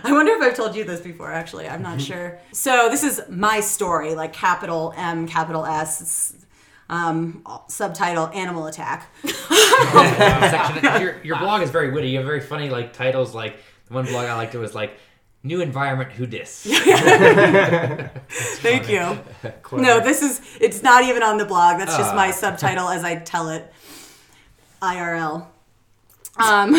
[0.04, 1.70] I wonder if I've told you this before, actually.
[1.70, 2.40] I'm not sure.
[2.52, 6.02] So, this is my story, like capital M, capital S.
[6.02, 6.46] It's,
[6.90, 9.08] um, subtitle Animal Attack.
[9.24, 10.84] section.
[11.02, 12.10] Your, your blog is very witty.
[12.10, 13.34] You have very funny like titles.
[13.36, 14.98] Like the one blog I liked it was like
[15.46, 16.64] "New Environment Who Dis."
[18.62, 19.18] Thank you.
[19.72, 21.78] No, this is, it's not even on the blog.
[21.80, 22.32] That's just my Ah.
[22.32, 23.72] subtitle as I tell it.
[24.82, 25.48] IRL.
[26.38, 26.76] Um,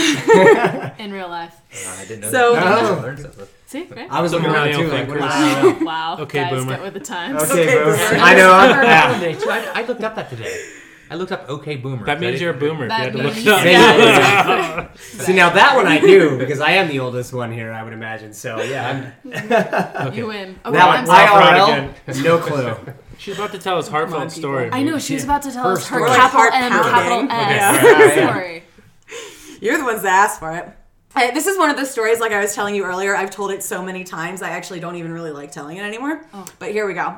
[0.98, 1.54] in real life.
[1.98, 2.30] I didn't know.
[2.30, 2.66] So- that.
[2.66, 3.14] Oh.
[3.42, 3.46] I.
[3.64, 4.06] See, right?
[4.10, 6.16] I was looking around too, like, Millennial what Wow.
[6.20, 6.72] Okay, guys, boomer.
[6.72, 7.42] get with the times.
[7.44, 7.96] Okay, Okay, boomer.
[7.96, 8.18] boomer.
[8.20, 8.52] I know.
[8.52, 9.14] I, Yeah.
[9.18, 9.48] today, too.
[9.50, 10.54] I, I looked up that today.
[11.08, 12.04] I looked up OK Boomer.
[12.04, 12.88] That means you're a boomer.
[12.88, 14.86] That if you had to means- look it up.
[14.86, 14.88] yeah.
[14.96, 17.92] See now that one I knew because I am the oldest one here, I would
[17.92, 18.32] imagine.
[18.32, 20.14] So yeah, I'm, mm-hmm.
[20.18, 20.58] You win.
[20.64, 21.92] Okay, that I'm one sorry.
[22.08, 22.92] IRL, no clue.
[23.18, 24.68] She's about to tell us heartfelt on, story.
[24.70, 26.10] I know she's about to tell Her us her story.
[26.10, 27.28] capital Heart M, pounding.
[27.28, 28.16] capital S Okay.
[28.20, 28.30] Yeah.
[28.30, 28.62] story.
[29.62, 30.68] you're the ones that asked for it.
[31.14, 33.16] I, this is one of the stories, like I was telling you earlier.
[33.16, 36.26] I've told it so many times, I actually don't even really like telling it anymore.
[36.34, 36.44] Oh.
[36.58, 37.16] But here we go.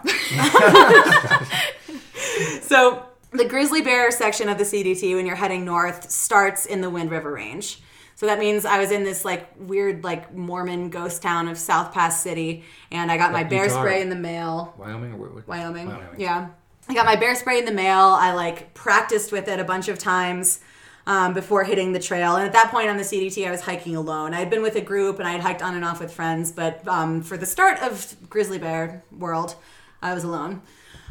[2.62, 6.90] so, the grizzly bear section of the CDT, when you're heading north, starts in the
[6.90, 7.80] Wind River Range.
[8.14, 11.92] So that means I was in this like weird, like Mormon ghost town of South
[11.92, 13.80] Pass City, and I got my bear Utah.
[13.80, 14.74] spray in the mail.
[14.76, 15.96] Wyoming or where, where- Wyoming.
[16.16, 16.48] Yeah.
[16.88, 17.98] I got my bear spray in the mail.
[17.98, 20.60] I like practiced with it a bunch of times
[21.06, 22.36] um, before hitting the trail.
[22.36, 24.32] And at that point on the CDT, I was hiking alone.
[24.32, 26.50] I had been with a group and I had hiked on and off with friends,
[26.50, 29.54] but um, for the start of grizzly bear world,
[30.00, 30.62] I was alone.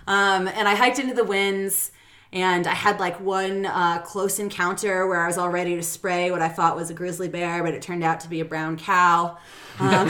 [0.07, 1.91] Um, and I hiked into the winds.
[2.34, 6.30] And I had like one uh, close encounter where I was all ready to spray
[6.30, 8.78] what I thought was a grizzly bear, but it turned out to be a brown
[8.78, 9.38] cow.
[9.80, 9.90] Um,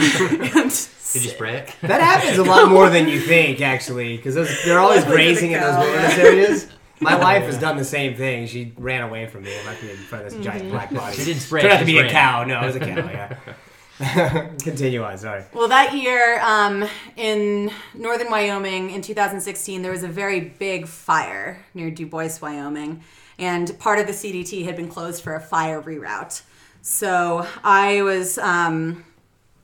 [1.12, 1.74] Did you spray it?
[1.82, 5.14] That happens a lot more than you think, actually, because they're always Look at the
[5.16, 6.66] grazing in those wilderness areas.
[7.00, 8.48] My wife has done the same thing.
[8.48, 10.50] She ran away from me and left me in front of this Mm-hmm.
[10.50, 11.16] giant black body.
[11.16, 12.42] She didn't spray Turned out to she be a cow.
[12.42, 12.86] No, it was a cow.
[12.96, 13.36] Yeah.
[14.62, 15.18] Continue on.
[15.18, 15.44] Sorry.
[15.52, 21.64] Well, that year um, in northern Wyoming in 2016, there was a very big fire
[21.74, 23.02] near Dubois, Wyoming,
[23.38, 26.42] and part of the CDT had been closed for a fire reroute.
[26.80, 29.04] So I was um,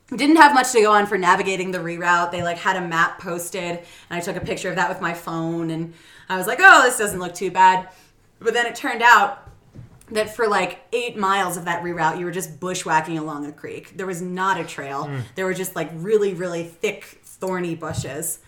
[0.09, 2.32] didn't have much to go on for navigating the reroute.
[2.32, 5.14] They like had a map posted, and I took a picture of that with my
[5.14, 5.95] phone, and
[6.28, 7.89] I was like, "Oh, this doesn't look too bad."
[8.41, 9.43] But then it turned out
[10.11, 13.97] that for like eight miles of that reroute, you were just bushwhacking along a creek.
[13.97, 15.05] There was not a trail.
[15.05, 15.21] Hmm.
[15.35, 18.41] There were just like really, really thick, thorny bushes.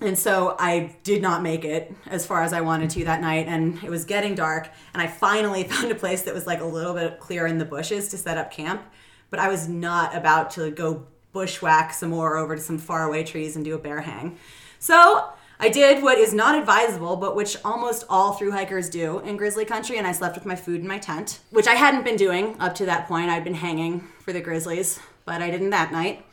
[0.00, 3.46] And so I did not make it as far as I wanted to that night.
[3.48, 4.70] And it was getting dark.
[4.94, 7.64] And I finally found a place that was like a little bit clear in the
[7.64, 8.82] bushes to set up camp.
[9.30, 13.56] But I was not about to go bushwhack some more over to some faraway trees
[13.56, 14.38] and do a bear hang.
[14.78, 15.30] So
[15.62, 19.66] I did what is not advisable, but which almost all through hikers do in grizzly
[19.66, 22.56] country, and I slept with my food in my tent, which I hadn't been doing
[22.58, 23.28] up to that point.
[23.28, 26.24] I'd been hanging for the grizzlies, but I didn't that night.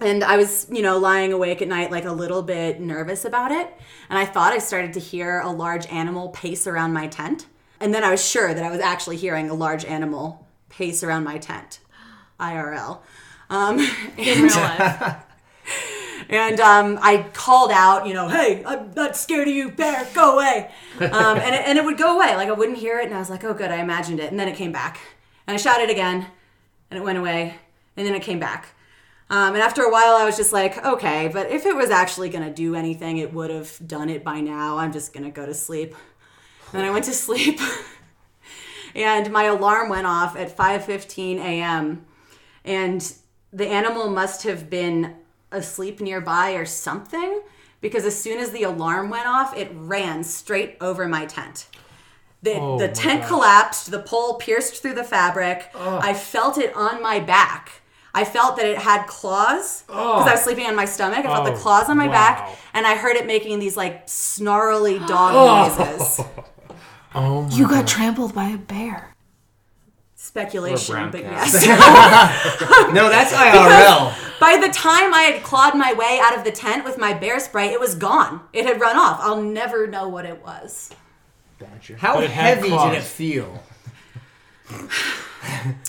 [0.00, 3.52] And I was, you know, lying awake at night, like a little bit nervous about
[3.52, 3.72] it.
[4.10, 7.46] And I thought I started to hear a large animal pace around my tent.
[7.80, 11.24] And then I was sure that I was actually hearing a large animal pace around
[11.24, 11.80] my tent,
[12.38, 13.00] IRL.
[13.48, 13.78] Um,
[14.18, 15.16] In real life.
[16.32, 20.34] and um, I called out, you know, hey, I'm not scared of you, bear, go
[20.34, 20.70] away.
[20.98, 22.34] Um, and, it, and it would go away.
[22.36, 23.06] Like I wouldn't hear it.
[23.06, 24.30] And I was like, oh, good, I imagined it.
[24.30, 24.98] And then it came back.
[25.46, 26.26] And I shot it again,
[26.90, 27.56] and it went away.
[27.96, 28.68] And then it came back.
[29.28, 32.28] Um, and after a while, I was just like, okay, but if it was actually
[32.28, 34.78] going to do anything, it would have done it by now.
[34.78, 35.94] I'm just going to go to sleep.
[36.72, 37.60] And then I went to sleep.
[38.94, 42.06] and my alarm went off at 5:15 a.m.
[42.64, 43.12] and
[43.52, 45.16] the animal must have been
[45.52, 47.42] asleep nearby or something
[47.80, 51.66] because as soon as the alarm went off, it ran straight over my tent.
[52.42, 53.28] The, Oh the tent gosh.
[53.28, 55.70] collapsed, the pole pierced through the fabric.
[55.74, 57.82] I felt it on my back.
[58.14, 61.20] I felt that it had claws because I was sleeping on my stomach.
[61.20, 62.12] I felt the Oh, claws on my wow.
[62.12, 65.32] back, and I heard it making these like snarly dog
[65.78, 66.20] noises.
[67.14, 69.11] Oh my You got trampled by a bear.
[70.32, 71.46] Speculation, brown but cat.
[71.52, 71.66] yes.
[72.94, 74.14] No, that's IRL.
[74.40, 77.38] By the time I had clawed my way out of the tent with my bear
[77.38, 78.40] spray, it was gone.
[78.54, 79.18] It had run off.
[79.20, 80.90] I'll never know what it was.
[81.58, 81.96] Badger.
[81.98, 82.92] How it heavy claws.
[82.92, 83.62] did it feel?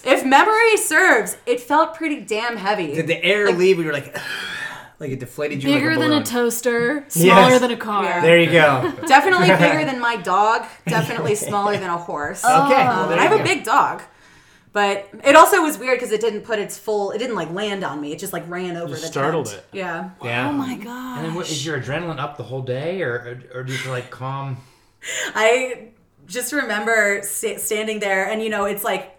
[0.04, 2.96] If memory serves, it felt pretty damn heavy.
[2.96, 3.78] Did the air leave?
[3.78, 4.18] We were like,
[5.00, 5.74] like it deflated you.
[5.74, 7.62] Bigger like a than a toaster, smaller Yes.
[7.62, 8.04] than a car.
[8.04, 8.22] Yeah.
[8.22, 8.92] There you go.
[9.08, 10.66] Definitely bigger than my dog.
[10.88, 12.44] Definitely smaller than a horse.
[12.44, 13.40] Okay, well, Um, there I have go.
[13.40, 14.02] a big dog.
[14.74, 17.84] But it also was weird because it didn't put its full, it didn't like land
[17.84, 18.12] on me.
[18.12, 19.60] It just like ran over Just the startled tent.
[19.60, 19.78] it.
[19.78, 20.10] Yeah.
[20.20, 20.50] Oh yeah.
[20.50, 21.18] Oh my god.
[21.20, 23.14] And then what, is your adrenaline up the whole day, or
[23.54, 24.58] or, or do you feel like calm?
[25.36, 25.90] I
[26.26, 29.16] just remember sta- standing there, and you know, it's like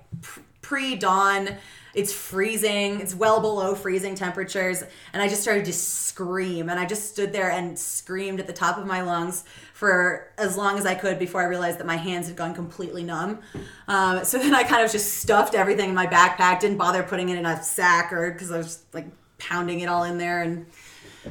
[0.60, 1.50] pre dawn.
[1.94, 3.00] It's freezing.
[3.00, 4.82] It's well below freezing temperatures,
[5.12, 6.68] and I just started to scream.
[6.68, 10.56] And I just stood there and screamed at the top of my lungs for as
[10.56, 13.40] long as I could before I realized that my hands had gone completely numb.
[13.88, 16.60] Um, so then I kind of just stuffed everything in my backpack.
[16.60, 19.06] Didn't bother putting it in a sack or because I was like
[19.38, 20.66] pounding it all in there and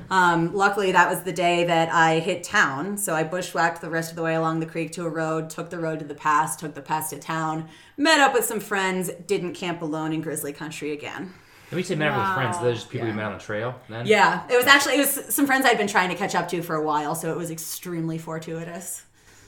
[0.09, 2.97] um, luckily, that was the day that I hit town.
[2.97, 5.69] So I bushwhacked the rest of the way along the creek to a road, took
[5.69, 7.67] the road to the pass, took the pass to town,
[7.97, 11.33] met up with some friends, didn't camp alone in grizzly country again.
[11.69, 12.63] When you say met up with friends, Wow.
[12.63, 13.17] those just people you Yeah.
[13.17, 13.75] met on the trail.
[13.89, 16.47] Then Yeah, it was actually it was some friends I'd been trying to catch up
[16.49, 19.03] to for a while, so it was extremely fortuitous.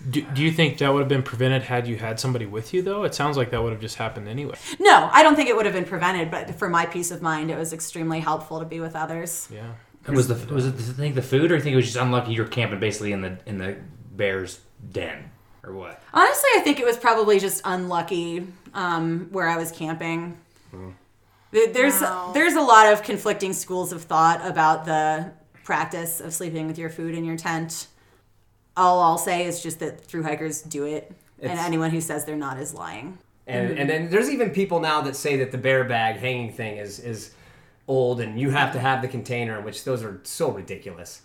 [0.10, 2.82] Do, do you think that would have been prevented had you had somebody with you
[2.82, 3.04] though?
[3.04, 4.56] It sounds like that would have just happened anyway.
[4.80, 7.50] No, I don't think it would have been prevented, but for my peace of mind,
[7.52, 9.48] it was extremely helpful to be with others.
[9.52, 9.72] Yeah.
[10.14, 12.34] Was the was it the think the food, or you think it was just unlucky
[12.34, 13.78] you're camping basically in the in the
[14.16, 14.60] bear's
[14.92, 15.32] den,
[15.64, 16.02] or what?
[16.14, 20.38] Honestly, I think it was probably just unlucky um, where I was camping.
[21.52, 22.32] There- There's Wow.
[22.34, 25.32] there's a lot of conflicting schools of thought about the
[25.64, 27.88] practice of sleeping with your food in your tent.
[28.78, 32.36] All I'll say is just that through hikers do it, and anyone who says they're
[32.36, 33.18] not is lying.
[33.48, 36.78] And and then there's even people now that say that the bear bag hanging thing
[36.78, 37.32] is is
[37.88, 41.22] old and you have to have the container, which those are so ridiculous.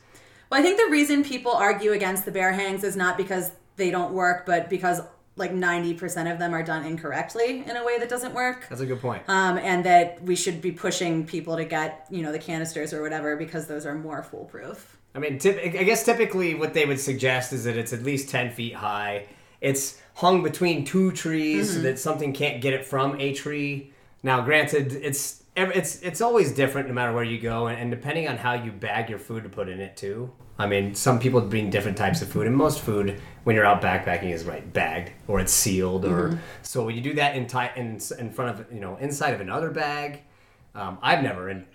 [0.50, 3.90] Well, I think the reason people argue against the bear hangs is not because they
[3.90, 5.00] don't work, but because
[5.36, 8.66] like 90% of them are done incorrectly in a way that doesn't work.
[8.68, 9.22] That's a good point.
[9.28, 13.00] um, and that we should be pushing people to get you know the canisters or
[13.00, 14.98] whatever because those are more foolproof.
[15.14, 18.28] I mean, typ- I guess typically what they would suggest is that it's at least
[18.28, 19.26] 10 feet high.
[19.60, 23.92] It's hung between two trees so that something can't get it from a tree.
[24.22, 28.28] Now, granted, it's it's it's always different no matter where you go, and, and depending
[28.28, 30.30] on how you bag your food to put in it too.
[30.58, 33.80] I mean, some people bring different types of food, and most food when you're out
[33.80, 37.70] backpacking is right bagged or it's sealed, or so when you do that in ti-
[37.76, 40.20] in in front of you know inside of another bag,
[40.74, 41.66] Um, I've never, in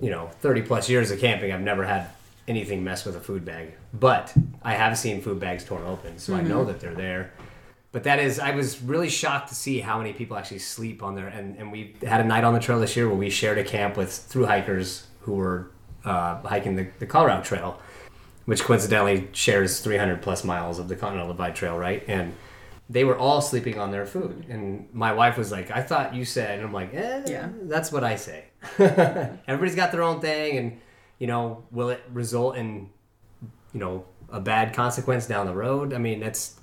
[0.00, 2.08] you know, 30 plus years of camping, I've never had
[2.48, 3.74] anything mess with a food bag.
[3.94, 7.32] But I have seen food bags torn open, so I know that they're there.
[7.96, 11.14] But that is, I was really shocked to see how many people actually sleep on
[11.14, 11.28] there.
[11.28, 13.64] And, and we had a night on the trail this year where we shared a
[13.64, 15.70] camp with through hikers who were
[16.04, 17.80] uh, hiking the, the Colorado Trail,
[18.44, 22.04] which coincidentally shares 300 plus miles of the Continental Divide Trail, right?
[22.06, 22.34] And
[22.90, 24.44] they were all sleeping on their food.
[24.50, 27.48] And my wife was like, I thought you said, and I'm like, eh, Yeah.
[27.62, 28.44] that's what I say.
[28.78, 30.80] Everybody's got their own thing, and,
[31.18, 32.90] you know, will it result in,
[33.72, 35.94] you know, a bad consequence down the road?
[35.94, 36.60] I mean, that's.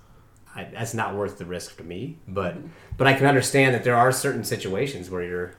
[0.55, 2.55] I, that's not worth the risk to me, but
[2.97, 5.55] but I can understand that there are certain situations where you're,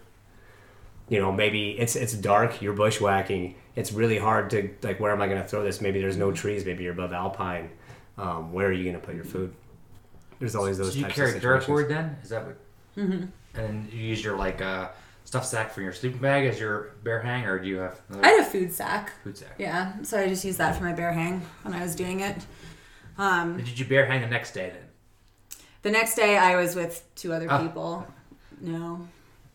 [1.08, 5.20] you know, maybe it's it's dark, you're bushwhacking, it's really hard to like where am
[5.20, 5.80] I going to throw this?
[5.80, 7.70] Maybe there's no trees, maybe you're above alpine.
[8.16, 9.52] Um, where are you going to put your food?
[10.38, 11.68] There's always those So you types carry of situations.
[11.68, 12.16] paracord then?
[12.22, 12.56] Is that what?
[12.96, 13.58] Mm-hmm.
[13.60, 14.88] And you use your like uh,
[15.24, 18.24] stuff sack for your sleeping bag as your bear hang, or do you have another
[18.26, 19.12] I had a food sack.
[19.24, 19.54] food sack?
[19.58, 22.36] Yeah, so I just used that for my bear hang when I was doing it.
[23.18, 25.58] Um, Did you bear hang the next day then?
[25.82, 27.62] the next day, I was with two other Ah.
[27.62, 28.06] people.
[28.60, 29.06] No,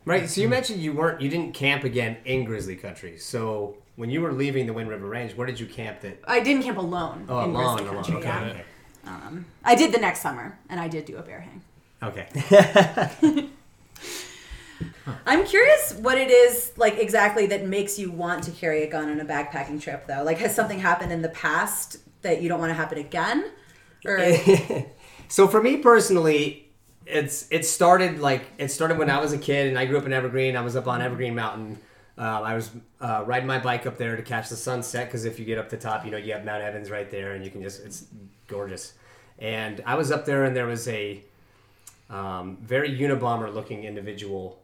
[0.05, 0.29] Right.
[0.29, 3.17] So you mentioned you weren't you didn't camp again in grizzly country.
[3.17, 6.01] So when you were leaving the Wind River Range, where did you camp?
[6.01, 8.03] That I didn't camp alone oh, in along, Grizzly along.
[8.23, 8.49] Country.
[8.51, 8.63] Okay.
[9.05, 9.11] yeah.
[9.27, 11.61] Um, I did the next summer, and I did do a bear hang.
[12.01, 13.49] Okay.
[15.25, 19.09] I'm curious what it is like exactly that makes you want to carry a gun
[19.09, 20.23] on a backpacking trip, though.
[20.23, 23.51] Like, has something happened in the past that you don't want to happen again?
[24.05, 24.19] Or
[25.27, 26.69] so for me personally,
[27.05, 30.05] it's it started like it started when I was a kid and I grew up
[30.05, 30.55] in Evergreen.
[30.55, 31.79] I was up on Evergreen Mountain.
[32.17, 35.39] Uh, I was uh, riding my bike up there to catch the sunset because if
[35.39, 37.49] you get up the top, you know you have Mount Evans right there, and you
[37.49, 38.05] can just it's
[38.47, 38.93] gorgeous.
[39.39, 41.23] And I was up there, and there was a
[42.09, 44.61] um, very Unabomber looking individual,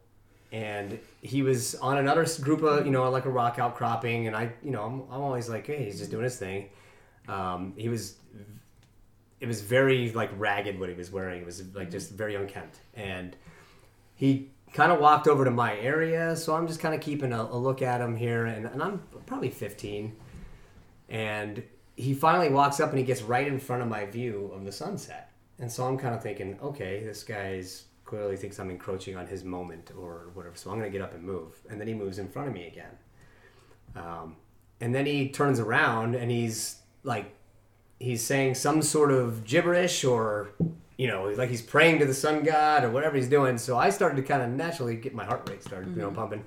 [0.51, 4.51] and he was on another group of you know like a rock outcropping, and I
[4.61, 6.69] you know I'm, I'm always like hey he's just doing his thing.
[7.27, 8.15] Um, he was
[9.39, 11.41] it was very like ragged what he was wearing.
[11.41, 13.35] It was like just very unkempt, and
[14.15, 16.35] he kind of walked over to my area.
[16.35, 19.01] So I'm just kind of keeping a, a look at him here, and, and I'm
[19.25, 20.15] probably 15,
[21.09, 21.63] and
[21.95, 24.71] he finally walks up and he gets right in front of my view of the
[24.71, 29.25] sunset, and so I'm kind of thinking, okay, this guy's clearly thinks I'm encroaching on
[29.25, 30.55] his moment or whatever.
[30.55, 32.67] So I'm gonna get up and move, and then he moves in front of me
[32.67, 32.97] again.
[33.95, 34.35] Um,
[34.81, 37.33] and then he turns around and he's like
[37.99, 40.49] he's saying some sort of gibberish or
[40.97, 43.89] you know like he's praying to the sun god or whatever he's doing so i
[43.89, 46.43] started to kind of naturally get my heart rate started you know pumping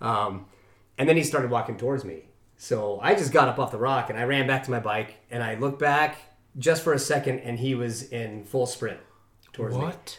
[0.00, 0.46] um,
[0.98, 2.22] and then he started walking towards me
[2.56, 5.16] so i just got up off the rock and i ran back to my bike
[5.30, 6.16] and i looked back
[6.58, 9.00] just for a second and he was in full sprint
[9.52, 10.18] towards me What?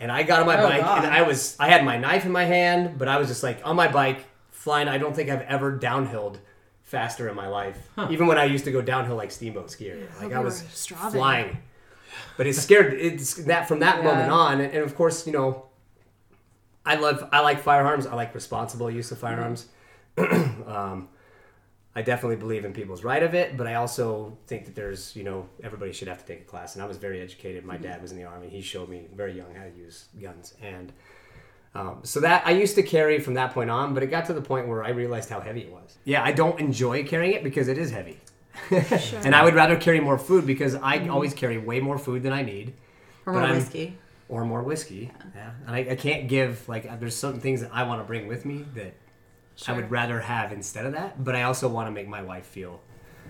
[0.00, 1.04] and I got on my Oh, bike God.
[1.04, 3.60] and I was I had my knife in my hand, but I was just like
[3.64, 4.88] on my bike flying.
[4.88, 6.38] I don't think I've ever downhilled
[6.94, 7.78] faster in my life.
[8.10, 10.62] Even when I used to go downhill like steamboat skier, like I was
[11.10, 11.58] flying.
[12.36, 12.94] But it scared.
[12.94, 14.04] It's that from that Yeah.
[14.04, 15.66] moment on, and, and of course, you know,
[16.86, 18.06] I love I like firearms.
[18.06, 19.66] I like responsible use of firearms.
[20.18, 21.08] um,
[21.96, 25.22] I definitely believe in people's right of it, but I also think that there's, you
[25.24, 26.74] know, everybody should have to take a class.
[26.74, 27.64] And I was very educated.
[27.64, 28.48] My dad was in the army.
[28.48, 30.54] He showed me very young how to use guns.
[30.60, 30.92] And
[31.74, 34.32] um, so that I used to carry from that point on, but it got to
[34.32, 35.98] the point where I realized how heavy it was.
[36.04, 38.20] Yeah, I don't enjoy carrying it because it is heavy.
[38.70, 42.32] and I would rather carry more food because I always carry way more food than
[42.32, 42.74] I need
[43.26, 43.98] or more I'm- whiskey?
[44.28, 45.10] or more whiskey.
[45.34, 45.50] Yeah.
[45.66, 48.44] And I, I can't give, like, there's certain things that I want to bring with
[48.44, 48.94] me that
[49.68, 51.22] I would rather have instead of that.
[51.22, 52.80] But I also want to make my wife feel,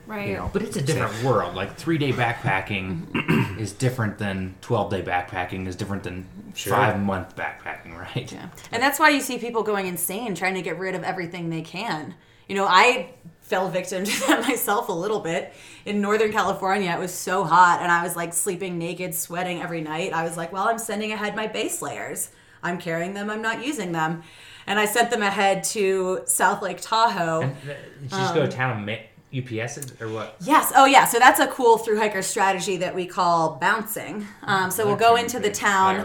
[0.07, 0.29] Right.
[0.29, 1.55] you know, But it's a different world.
[1.55, 5.67] Like three day backpacking is different than twelve day backpacking.
[5.67, 8.31] Is different than five month backpacking, right?
[8.31, 8.49] Yeah.
[8.73, 11.63] And that's why you see people going insane trying to get rid of everything they
[11.63, 12.15] can.
[12.49, 15.53] You know, I fell victim to that myself a little bit.
[15.85, 19.81] In Northern California, it was so hot and I was like sleeping naked, sweating every
[19.81, 20.13] night.
[20.13, 22.31] I was like, well, I'm sending ahead my base layers.
[22.63, 24.23] I'm carrying them, I'm not using them.
[24.67, 27.43] And I sent them ahead to South Lake Tahoe.
[27.43, 28.95] And, uh, did you just go to town and ma-
[29.37, 30.37] UPS or what?
[30.41, 30.73] Yes.
[30.77, 31.05] Oh, yeah.
[31.05, 34.27] So that's a cool through hiker strategy that we call bouncing.
[34.43, 35.97] Um, so we'll go into the town.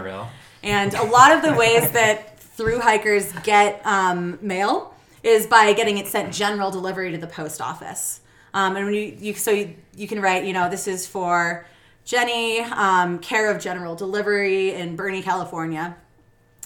[0.62, 5.98] And a lot of the ways that through hikers get um, mail is by getting
[5.98, 8.20] it sent general delivery to the post office.
[8.52, 11.66] Um, and when you, you so you, you can write, you know, this is for
[12.04, 15.96] Jenny, um, care of general delivery in Burney, California.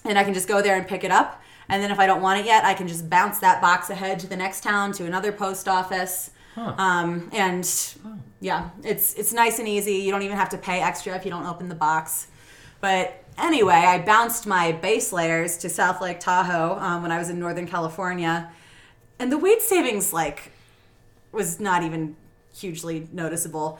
[0.04, 1.42] And I can just go there and pick it up.
[1.68, 4.18] And then if I don't want it yet, I can just bounce that box ahead
[4.20, 6.30] to the next town to another post office.
[6.56, 7.68] Um, and
[8.40, 9.94] yeah, it's it's nice and easy.
[9.94, 12.28] You don't even have to pay extra if you don't open the box.
[12.80, 17.30] But anyway, I bounced my base layers to South Lake Tahoe um, when I was
[17.30, 18.50] in Northern California,
[19.18, 20.52] and the weight savings like
[21.32, 22.16] was not even
[22.54, 23.78] hugely noticeable.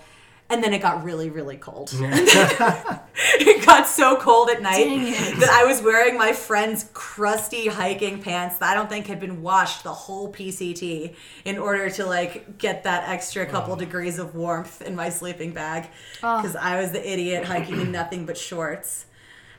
[0.51, 1.90] And then it got really, really cold.
[1.95, 8.59] it got so cold at night that I was wearing my friend's crusty hiking pants
[8.59, 11.14] that I don't think had been washed the whole PCT
[11.47, 15.88] in order to like get that extra couple degrees of warmth in my sleeping bag.
[16.22, 16.42] Ah.
[16.42, 19.07] Because I was the idiot hiking in nothing but shorts.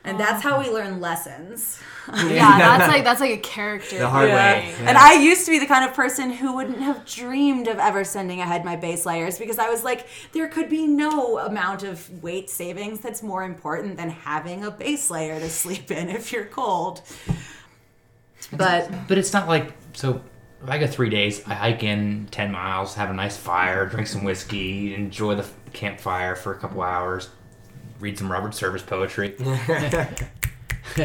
[0.06, 0.74] And that's how we oh.
[0.74, 1.80] learn lessons.
[2.08, 3.98] Yeah, that's like that's like a character.
[3.98, 4.36] The hard Yeah.
[4.36, 4.74] way.
[4.80, 8.04] And I used to be the kind of person who wouldn't have dreamed of ever
[8.04, 12.22] sending ahead my base layers because I was like, there could be no amount of
[12.22, 16.44] weight savings that's more important than having a base layer to sleep in if you're
[16.46, 17.02] cold.
[18.52, 20.22] But But it's not like so.
[20.62, 24.06] If I go three days, I hike in ten miles, have a nice fire, drink
[24.06, 27.28] some whiskey, enjoy the campfire for a couple hours,
[28.00, 29.34] read some Robert Service poetry.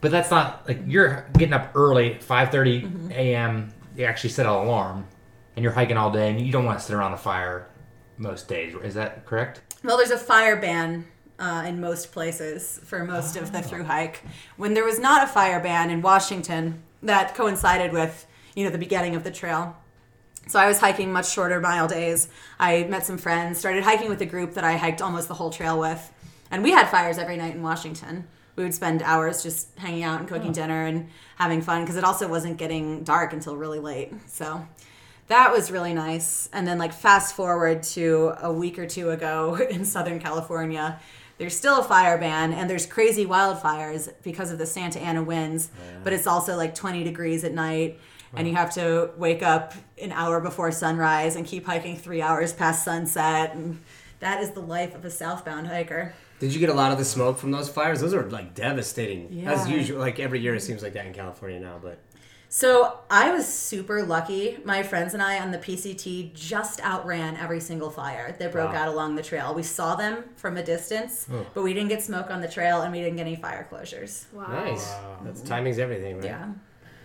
[0.00, 3.72] but that's not like you're getting up early, five a.m.
[3.96, 5.06] You actually set an alarm,
[5.56, 7.68] and you're hiking all day, and you don't want to sit around the fire
[8.16, 8.74] most days.
[8.82, 9.62] Is that correct?
[9.84, 11.06] well, there's a fire ban
[11.38, 14.24] uh, in most places for most of the through hike.
[14.56, 18.78] When there was not a fire ban in Washington, that coincided with you know the
[18.78, 19.76] beginning of the trail.
[20.48, 22.28] So I was hiking much shorter mile days.
[22.58, 25.50] I met some friends, started hiking with a group that I hiked almost the whole
[25.50, 26.10] trail with.
[26.50, 28.26] And we had fires every night in Washington.
[28.56, 30.54] We would spend hours just hanging out and cooking oh.
[30.54, 34.12] dinner and having fun because it also wasn't getting dark until really late.
[34.26, 34.66] So
[35.28, 36.48] that was really nice.
[36.52, 40.98] And then, like, fast forward to a week or two ago in Southern California,
[41.38, 45.70] there's still a fire ban and there's crazy wildfires because of the Santa Ana winds,
[46.02, 48.00] but it's also like 20 degrees at night.
[48.34, 49.72] And you have to wake up
[50.02, 53.54] an hour before sunrise and keep hiking three hours past sunset.
[53.54, 53.80] And
[54.20, 56.12] that is the life of a southbound hiker.
[56.40, 58.00] Did you get a lot of the smoke from those fires?
[58.00, 59.44] Those are like devastating.
[59.46, 61.78] As usual, like every year it seems like that in California now.
[61.82, 61.98] But
[62.48, 64.58] So I was super lucky.
[64.64, 68.82] My friends and I on the PCT just outran every single fire that broke Wow.
[68.82, 69.52] out along the trail.
[69.54, 72.92] We saw them from a distance, but we didn't get smoke on the trail and
[72.92, 74.32] we didn't get any fire closures.
[74.32, 74.46] Wow.
[74.64, 74.88] nice.
[75.24, 76.24] That's timing's everything, right?
[76.24, 76.48] Yeah.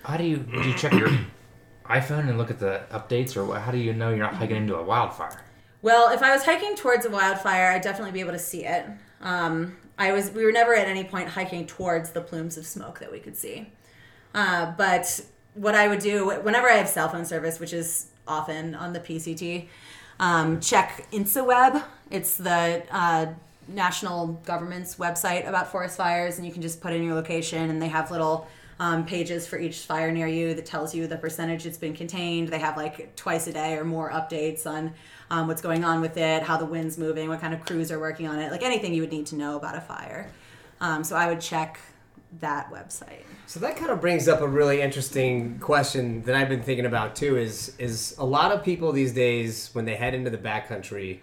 [0.04, 1.10] How do you do you check your
[1.86, 4.76] iPhone and look at the updates, or how do you know you're not hiking into
[4.76, 5.42] a wildfire?
[5.82, 8.86] Well, if I was hiking towards a wildfire, I'd definitely be able to see it.
[9.24, 10.32] Um, I was.
[10.32, 13.36] We were never at any point hiking towards the plumes of smoke that we could
[13.36, 13.72] see.
[14.36, 15.22] Uh, but
[15.56, 19.00] what I would do whenever I have cell phone service, which is often on the
[19.00, 19.68] PCT,
[20.20, 21.84] um, check InciWeb.
[22.12, 23.28] It's the uh,
[23.68, 27.82] national government's website about forest fires, and you can just put in your location, and
[27.82, 28.48] they have little
[28.84, 32.50] um, pages for each fire near you that tells you the percentage it's been contained.
[32.50, 34.94] They have like twice a day or more updates on
[35.30, 38.00] um, what's going on with it, how the wind's moving, what kind of crews are
[38.00, 40.30] working on it, like anything you would need to know about a fire.
[40.82, 41.80] Um, so I would check
[42.42, 43.24] that website.
[43.46, 47.16] So that kind of brings up a really interesting question that I've been thinking about
[47.16, 47.38] too.
[47.38, 51.20] Is is a lot of people these days when they head into the backcountry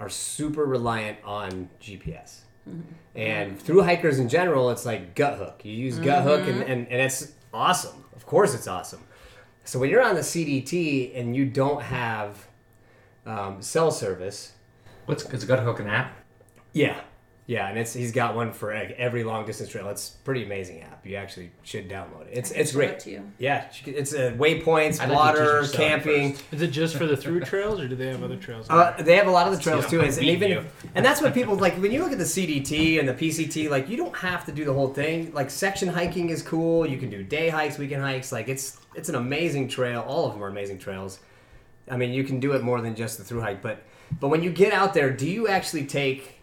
[0.00, 2.43] are super reliant on GPS.
[3.14, 5.64] And through hikers in general, it's like Guthook.
[5.64, 8.04] You use Guthook, and, and, and it's awesome.
[8.16, 9.04] Of course, it's awesome.
[9.64, 12.46] So when you're on the CDT and you don't have
[13.24, 14.52] um, cell service,
[15.06, 16.16] What's it's got to hook an app?
[16.72, 17.00] yeah,
[17.46, 19.90] yeah, and it's he's got one for like, every long distance trail.
[19.90, 21.04] It's a pretty amazing app.
[21.04, 22.30] You actually should download it.
[22.32, 23.00] It's it's show it great.
[23.00, 23.32] to you.
[23.38, 26.32] Yeah, it's uh, waypoints, I'd like to teach water, camping.
[26.32, 26.54] first.
[26.54, 28.66] Is it just for the through trails, or do they have other trails?
[28.70, 30.64] Uh, they have a lot of the trails too, and, even you.
[30.94, 33.68] and that's what people like when you look at the CDT and the PCT.
[33.68, 35.30] Like you don't have to do the whole thing.
[35.34, 36.86] Like section hiking is cool.
[36.86, 38.32] You can do day hikes, weekend hikes.
[38.32, 40.00] Like it's it's an amazing trail.
[40.08, 41.18] All of them are amazing trails.
[41.90, 43.82] I mean, you can do it more than just the through hike, but
[44.18, 46.33] but when you get out there, do you actually take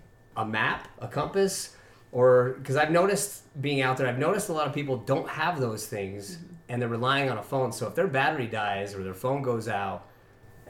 [0.41, 1.75] a map, a compass,
[2.11, 5.59] or because I've noticed being out there, I've noticed a lot of people don't have
[5.59, 6.53] those things mm-hmm.
[6.69, 7.71] and they're relying on a phone.
[7.71, 10.07] So if their battery dies or their phone goes out,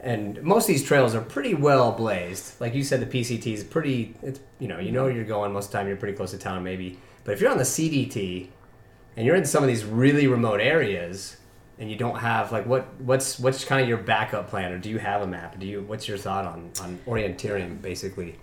[0.02, 2.60] and most of these trails are pretty well blazed.
[2.60, 4.16] Like you said, the PCT is pretty.
[4.22, 5.06] It's you know you know mm-hmm.
[5.06, 5.88] where you're going most of the time.
[5.88, 8.48] You're pretty close to town maybe, but if you're on the CDT
[9.16, 11.36] and you're in some of these really remote areas
[11.78, 14.90] and you don't have like what what's what's kind of your backup plan or do
[14.90, 15.58] you have a map?
[15.58, 18.38] Do you what's your thought on on orienteering basically,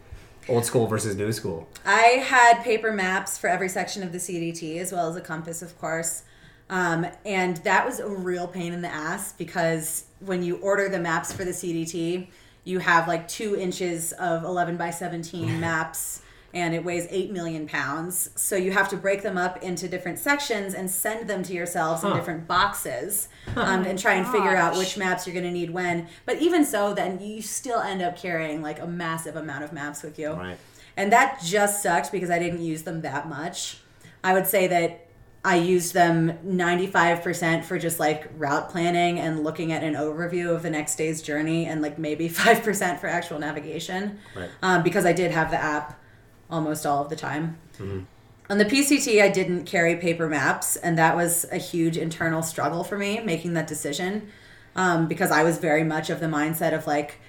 [0.50, 1.68] old school versus new school?
[1.86, 5.62] I had paper maps for every section of the CDT as well as a compass,
[5.62, 6.24] of course.
[6.70, 11.00] Um, and that was a real pain in the ass because when you order the
[11.00, 12.28] maps for the CDT,
[12.64, 16.22] you have like two inches of 11 by 17 maps
[16.54, 18.32] and it weighs 8 million pounds.
[18.36, 22.04] So you have to break them up into different sections and send them to yourselves
[22.04, 25.70] in different boxes um, and try and figure out which maps you're going to need
[25.70, 26.08] when.
[26.26, 30.02] But even so, then you still end up carrying like a massive amount of maps
[30.02, 30.32] with you.
[30.32, 30.58] Right.
[30.98, 33.78] And that just sucked because I didn't use them that much.
[34.24, 35.06] I would say that
[35.44, 40.64] I used them 95% for just like route planning and looking at an overview of
[40.64, 44.20] the next day's journey, and like maybe 5% for actual navigation.
[44.36, 44.50] Right.
[44.62, 46.00] Um, because I did have the app
[46.50, 47.58] almost all of the time.
[48.50, 52.84] On the PCT, I didn't carry paper maps, and that was a huge internal struggle
[52.84, 54.30] for me making that decision
[54.76, 57.20] um, because I was very much of the mindset of like,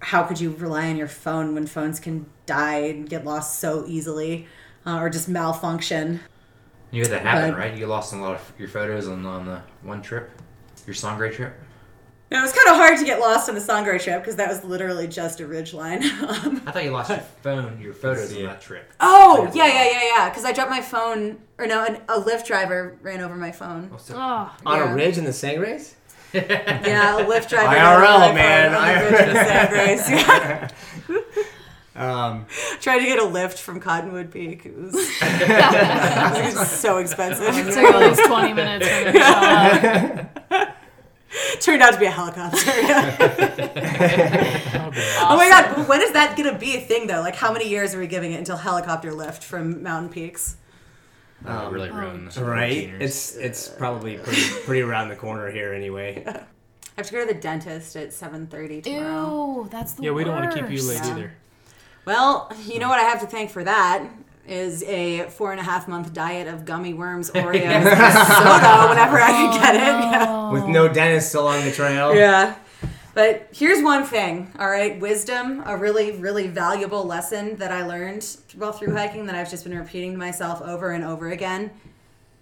[0.00, 3.84] how could you rely on your phone when phones can die and get lost so
[3.86, 4.46] easily
[4.84, 6.20] uh, or just malfunction?
[6.90, 7.74] You had that happen, But- right?
[7.76, 10.30] You lost a lot of your photos on on the one trip,
[10.86, 11.54] your Sangre trip.
[12.32, 14.48] And it was kind of hard to get lost on the Sangre trip because that
[14.48, 16.02] was literally just a ridge line.
[16.22, 18.90] um, I thought you lost your phone, your photos on that trip.
[19.00, 20.28] oh, yeah, yeah, yeah, yeah.
[20.30, 23.90] Because I dropped my phone, or no, an, a Lyft driver ran over my phone.
[23.92, 24.90] Oh, so- Oh, On Yeah.
[24.92, 25.94] a ridge in the Sangres?
[26.32, 27.68] Yeah, a Lyft driver.
[27.74, 30.10] IRL, ran over my phone man, on the ridge in the Sangres.
[30.10, 30.68] Yeah.
[31.94, 32.46] Um,
[32.80, 34.64] Tried to get a lift from Cottonwood Peak.
[34.64, 37.48] It was, it was so expensive.
[37.54, 38.88] it's like at least 20 minutes
[41.60, 42.58] Turned out to be a helicopter.
[45.20, 47.20] oh my god, when is that gonna be a thing though?
[47.20, 50.56] Like, how many years are we giving it until helicopter lift from mountain peaks?
[51.44, 52.90] Um, oh, really ruined the right?
[53.00, 56.22] It's it's probably pretty pretty around the corner here anyway.
[56.26, 56.44] I
[56.96, 59.62] have to go to the dentist at seven thirty tomorrow.
[59.62, 61.10] Ew, that's the Yeah, we don't want to keep you late Yeah.
[61.10, 61.32] either.
[62.04, 64.06] Well, you know what I have to thank for that
[64.46, 69.20] is a four and a half month diet of gummy worms, Oreos, and soda whenever
[69.20, 69.80] I can get it.
[69.80, 70.26] Yeah.
[70.28, 70.52] Oh.
[70.52, 72.14] With no dentist along the trail.
[72.14, 72.56] Yeah.
[73.14, 74.98] But here's one thing, all right?
[74.98, 78.26] Wisdom, a really, really valuable lesson that I learned
[78.56, 81.70] while through hiking that I've just been repeating to myself over and over again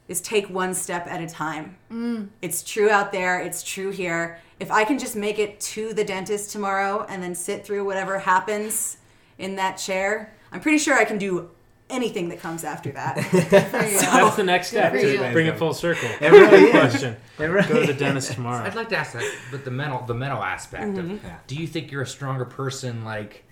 [0.07, 1.77] is take one step at a time.
[1.91, 2.29] Mm.
[2.41, 4.39] It's true out there, it's true here.
[4.59, 8.19] If I can just make it to the dentist tomorrow and then sit through whatever
[8.19, 8.97] happens
[9.39, 11.51] in that chair, I'm pretty sure I can do
[11.91, 13.17] anything that comes after that.
[13.51, 14.93] That's the next step.
[14.93, 15.33] to.
[15.33, 16.09] Bring it full circle.
[16.21, 16.71] It really.
[16.71, 17.17] Question.
[17.39, 18.65] It really Go to the dentist tomorrow.
[18.65, 21.27] I'd like to ask that, but the mental, the mental aspect Mm-hmm.
[21.27, 23.05] of, do you think you're a stronger person?
[23.05, 23.45] Like,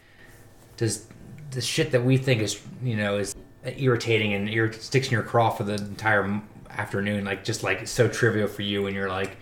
[0.76, 1.06] does
[1.50, 3.34] the shit that we think is, you know, is
[3.64, 7.90] irritating and ir- sticks in your craw for the entire afternoon, like just like it's
[7.90, 9.36] so trivial for you, and you're like,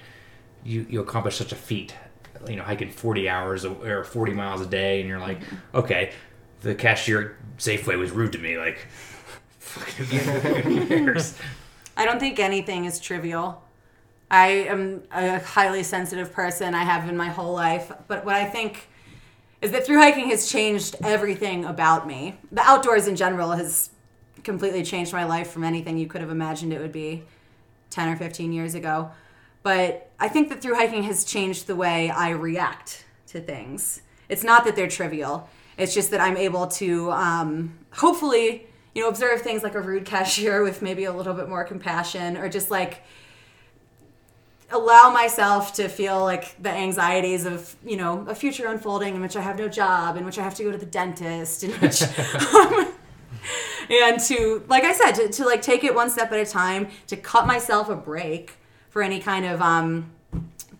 [0.64, 1.94] you you accomplish such a feat,
[2.48, 5.76] you know, hiking 40 hours or 40 miles a day, and you're like, Mm-hmm.
[5.78, 6.12] okay,
[6.66, 8.86] the cashier at Safeway was rude to me, like.
[11.96, 13.62] I don't think anything is trivial.
[14.30, 16.74] I am a highly sensitive person.
[16.74, 17.92] I have been my whole life.
[18.08, 18.88] But what I think
[19.62, 22.38] is that through hiking has changed everything about me.
[22.52, 23.90] The outdoors in general has
[24.42, 27.24] completely changed my life from anything you could have imagined it would be
[27.90, 29.10] 10 or 15 years ago.
[29.62, 34.02] But I think that through hiking has changed the way I react to things.
[34.28, 35.48] It's not that they're trivial.
[35.78, 40.04] It's just that I'm able to um, hopefully, you know, observe things like a rude
[40.04, 43.02] cashier with maybe a little bit more compassion or just like
[44.70, 49.36] allow myself to feel like the anxieties of you know a future unfolding in which
[49.36, 52.02] I have no job, in which I have to go to the dentist, in which
[52.54, 52.92] um,
[53.90, 56.88] and to like I said to, to like take it one step at a time,
[57.08, 58.54] to cut myself a break
[58.90, 60.10] for any kind of um,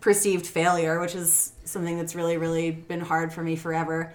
[0.01, 4.13] perceived failure, which is something that's really really been hard for me forever.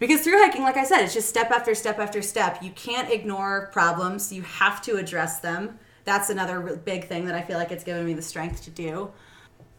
[0.00, 2.62] Because through hiking, like I said, it's just step after step after step.
[2.62, 4.32] You can't ignore problems.
[4.32, 5.78] You have to address them.
[6.04, 9.12] That's another big thing that I feel like it's given me the strength to do.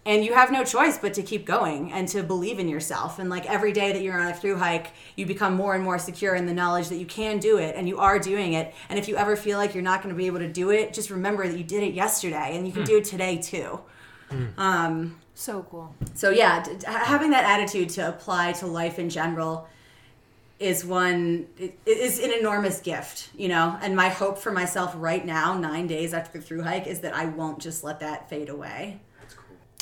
[0.06, 3.20] And you have no choice but to keep going and to believe in yourself.
[3.20, 6.00] And like every day that you're on a through hike, you become more and more
[6.00, 8.74] secure in the knowledge that you can do it and you are doing it.
[8.90, 10.94] And if you ever feel like you're not going to be able to do it,
[10.94, 13.80] just remember that you did it yesterday and you can do it today too.
[14.58, 15.94] Um, So cool.
[16.14, 19.68] so yeah, d- d- having that attitude to apply to life in general
[20.62, 23.78] is one it it is an enormous gift, you know.
[23.82, 27.14] And my hope for myself right now, nine days after the through hike, is that
[27.16, 29.00] I won't just let that fade away.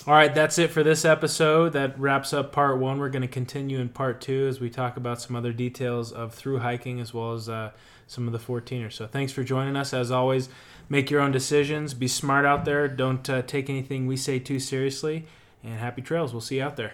[0.08, 1.74] All right, that's it for this episode.
[1.74, 3.00] That wraps up part one.
[3.00, 6.34] We're going to continue in part two as we talk about some other details of
[6.34, 7.72] through hiking as well as uh,
[8.08, 8.94] some of the 14ers.
[8.94, 9.94] So thanks for joining us.
[9.94, 10.48] As always,
[10.88, 11.94] make your own decisions.
[11.94, 12.88] Be smart out there.
[12.88, 15.26] Don't uh, take anything we say too seriously.
[15.64, 16.32] And happy trails.
[16.32, 16.94] We'll see you out there.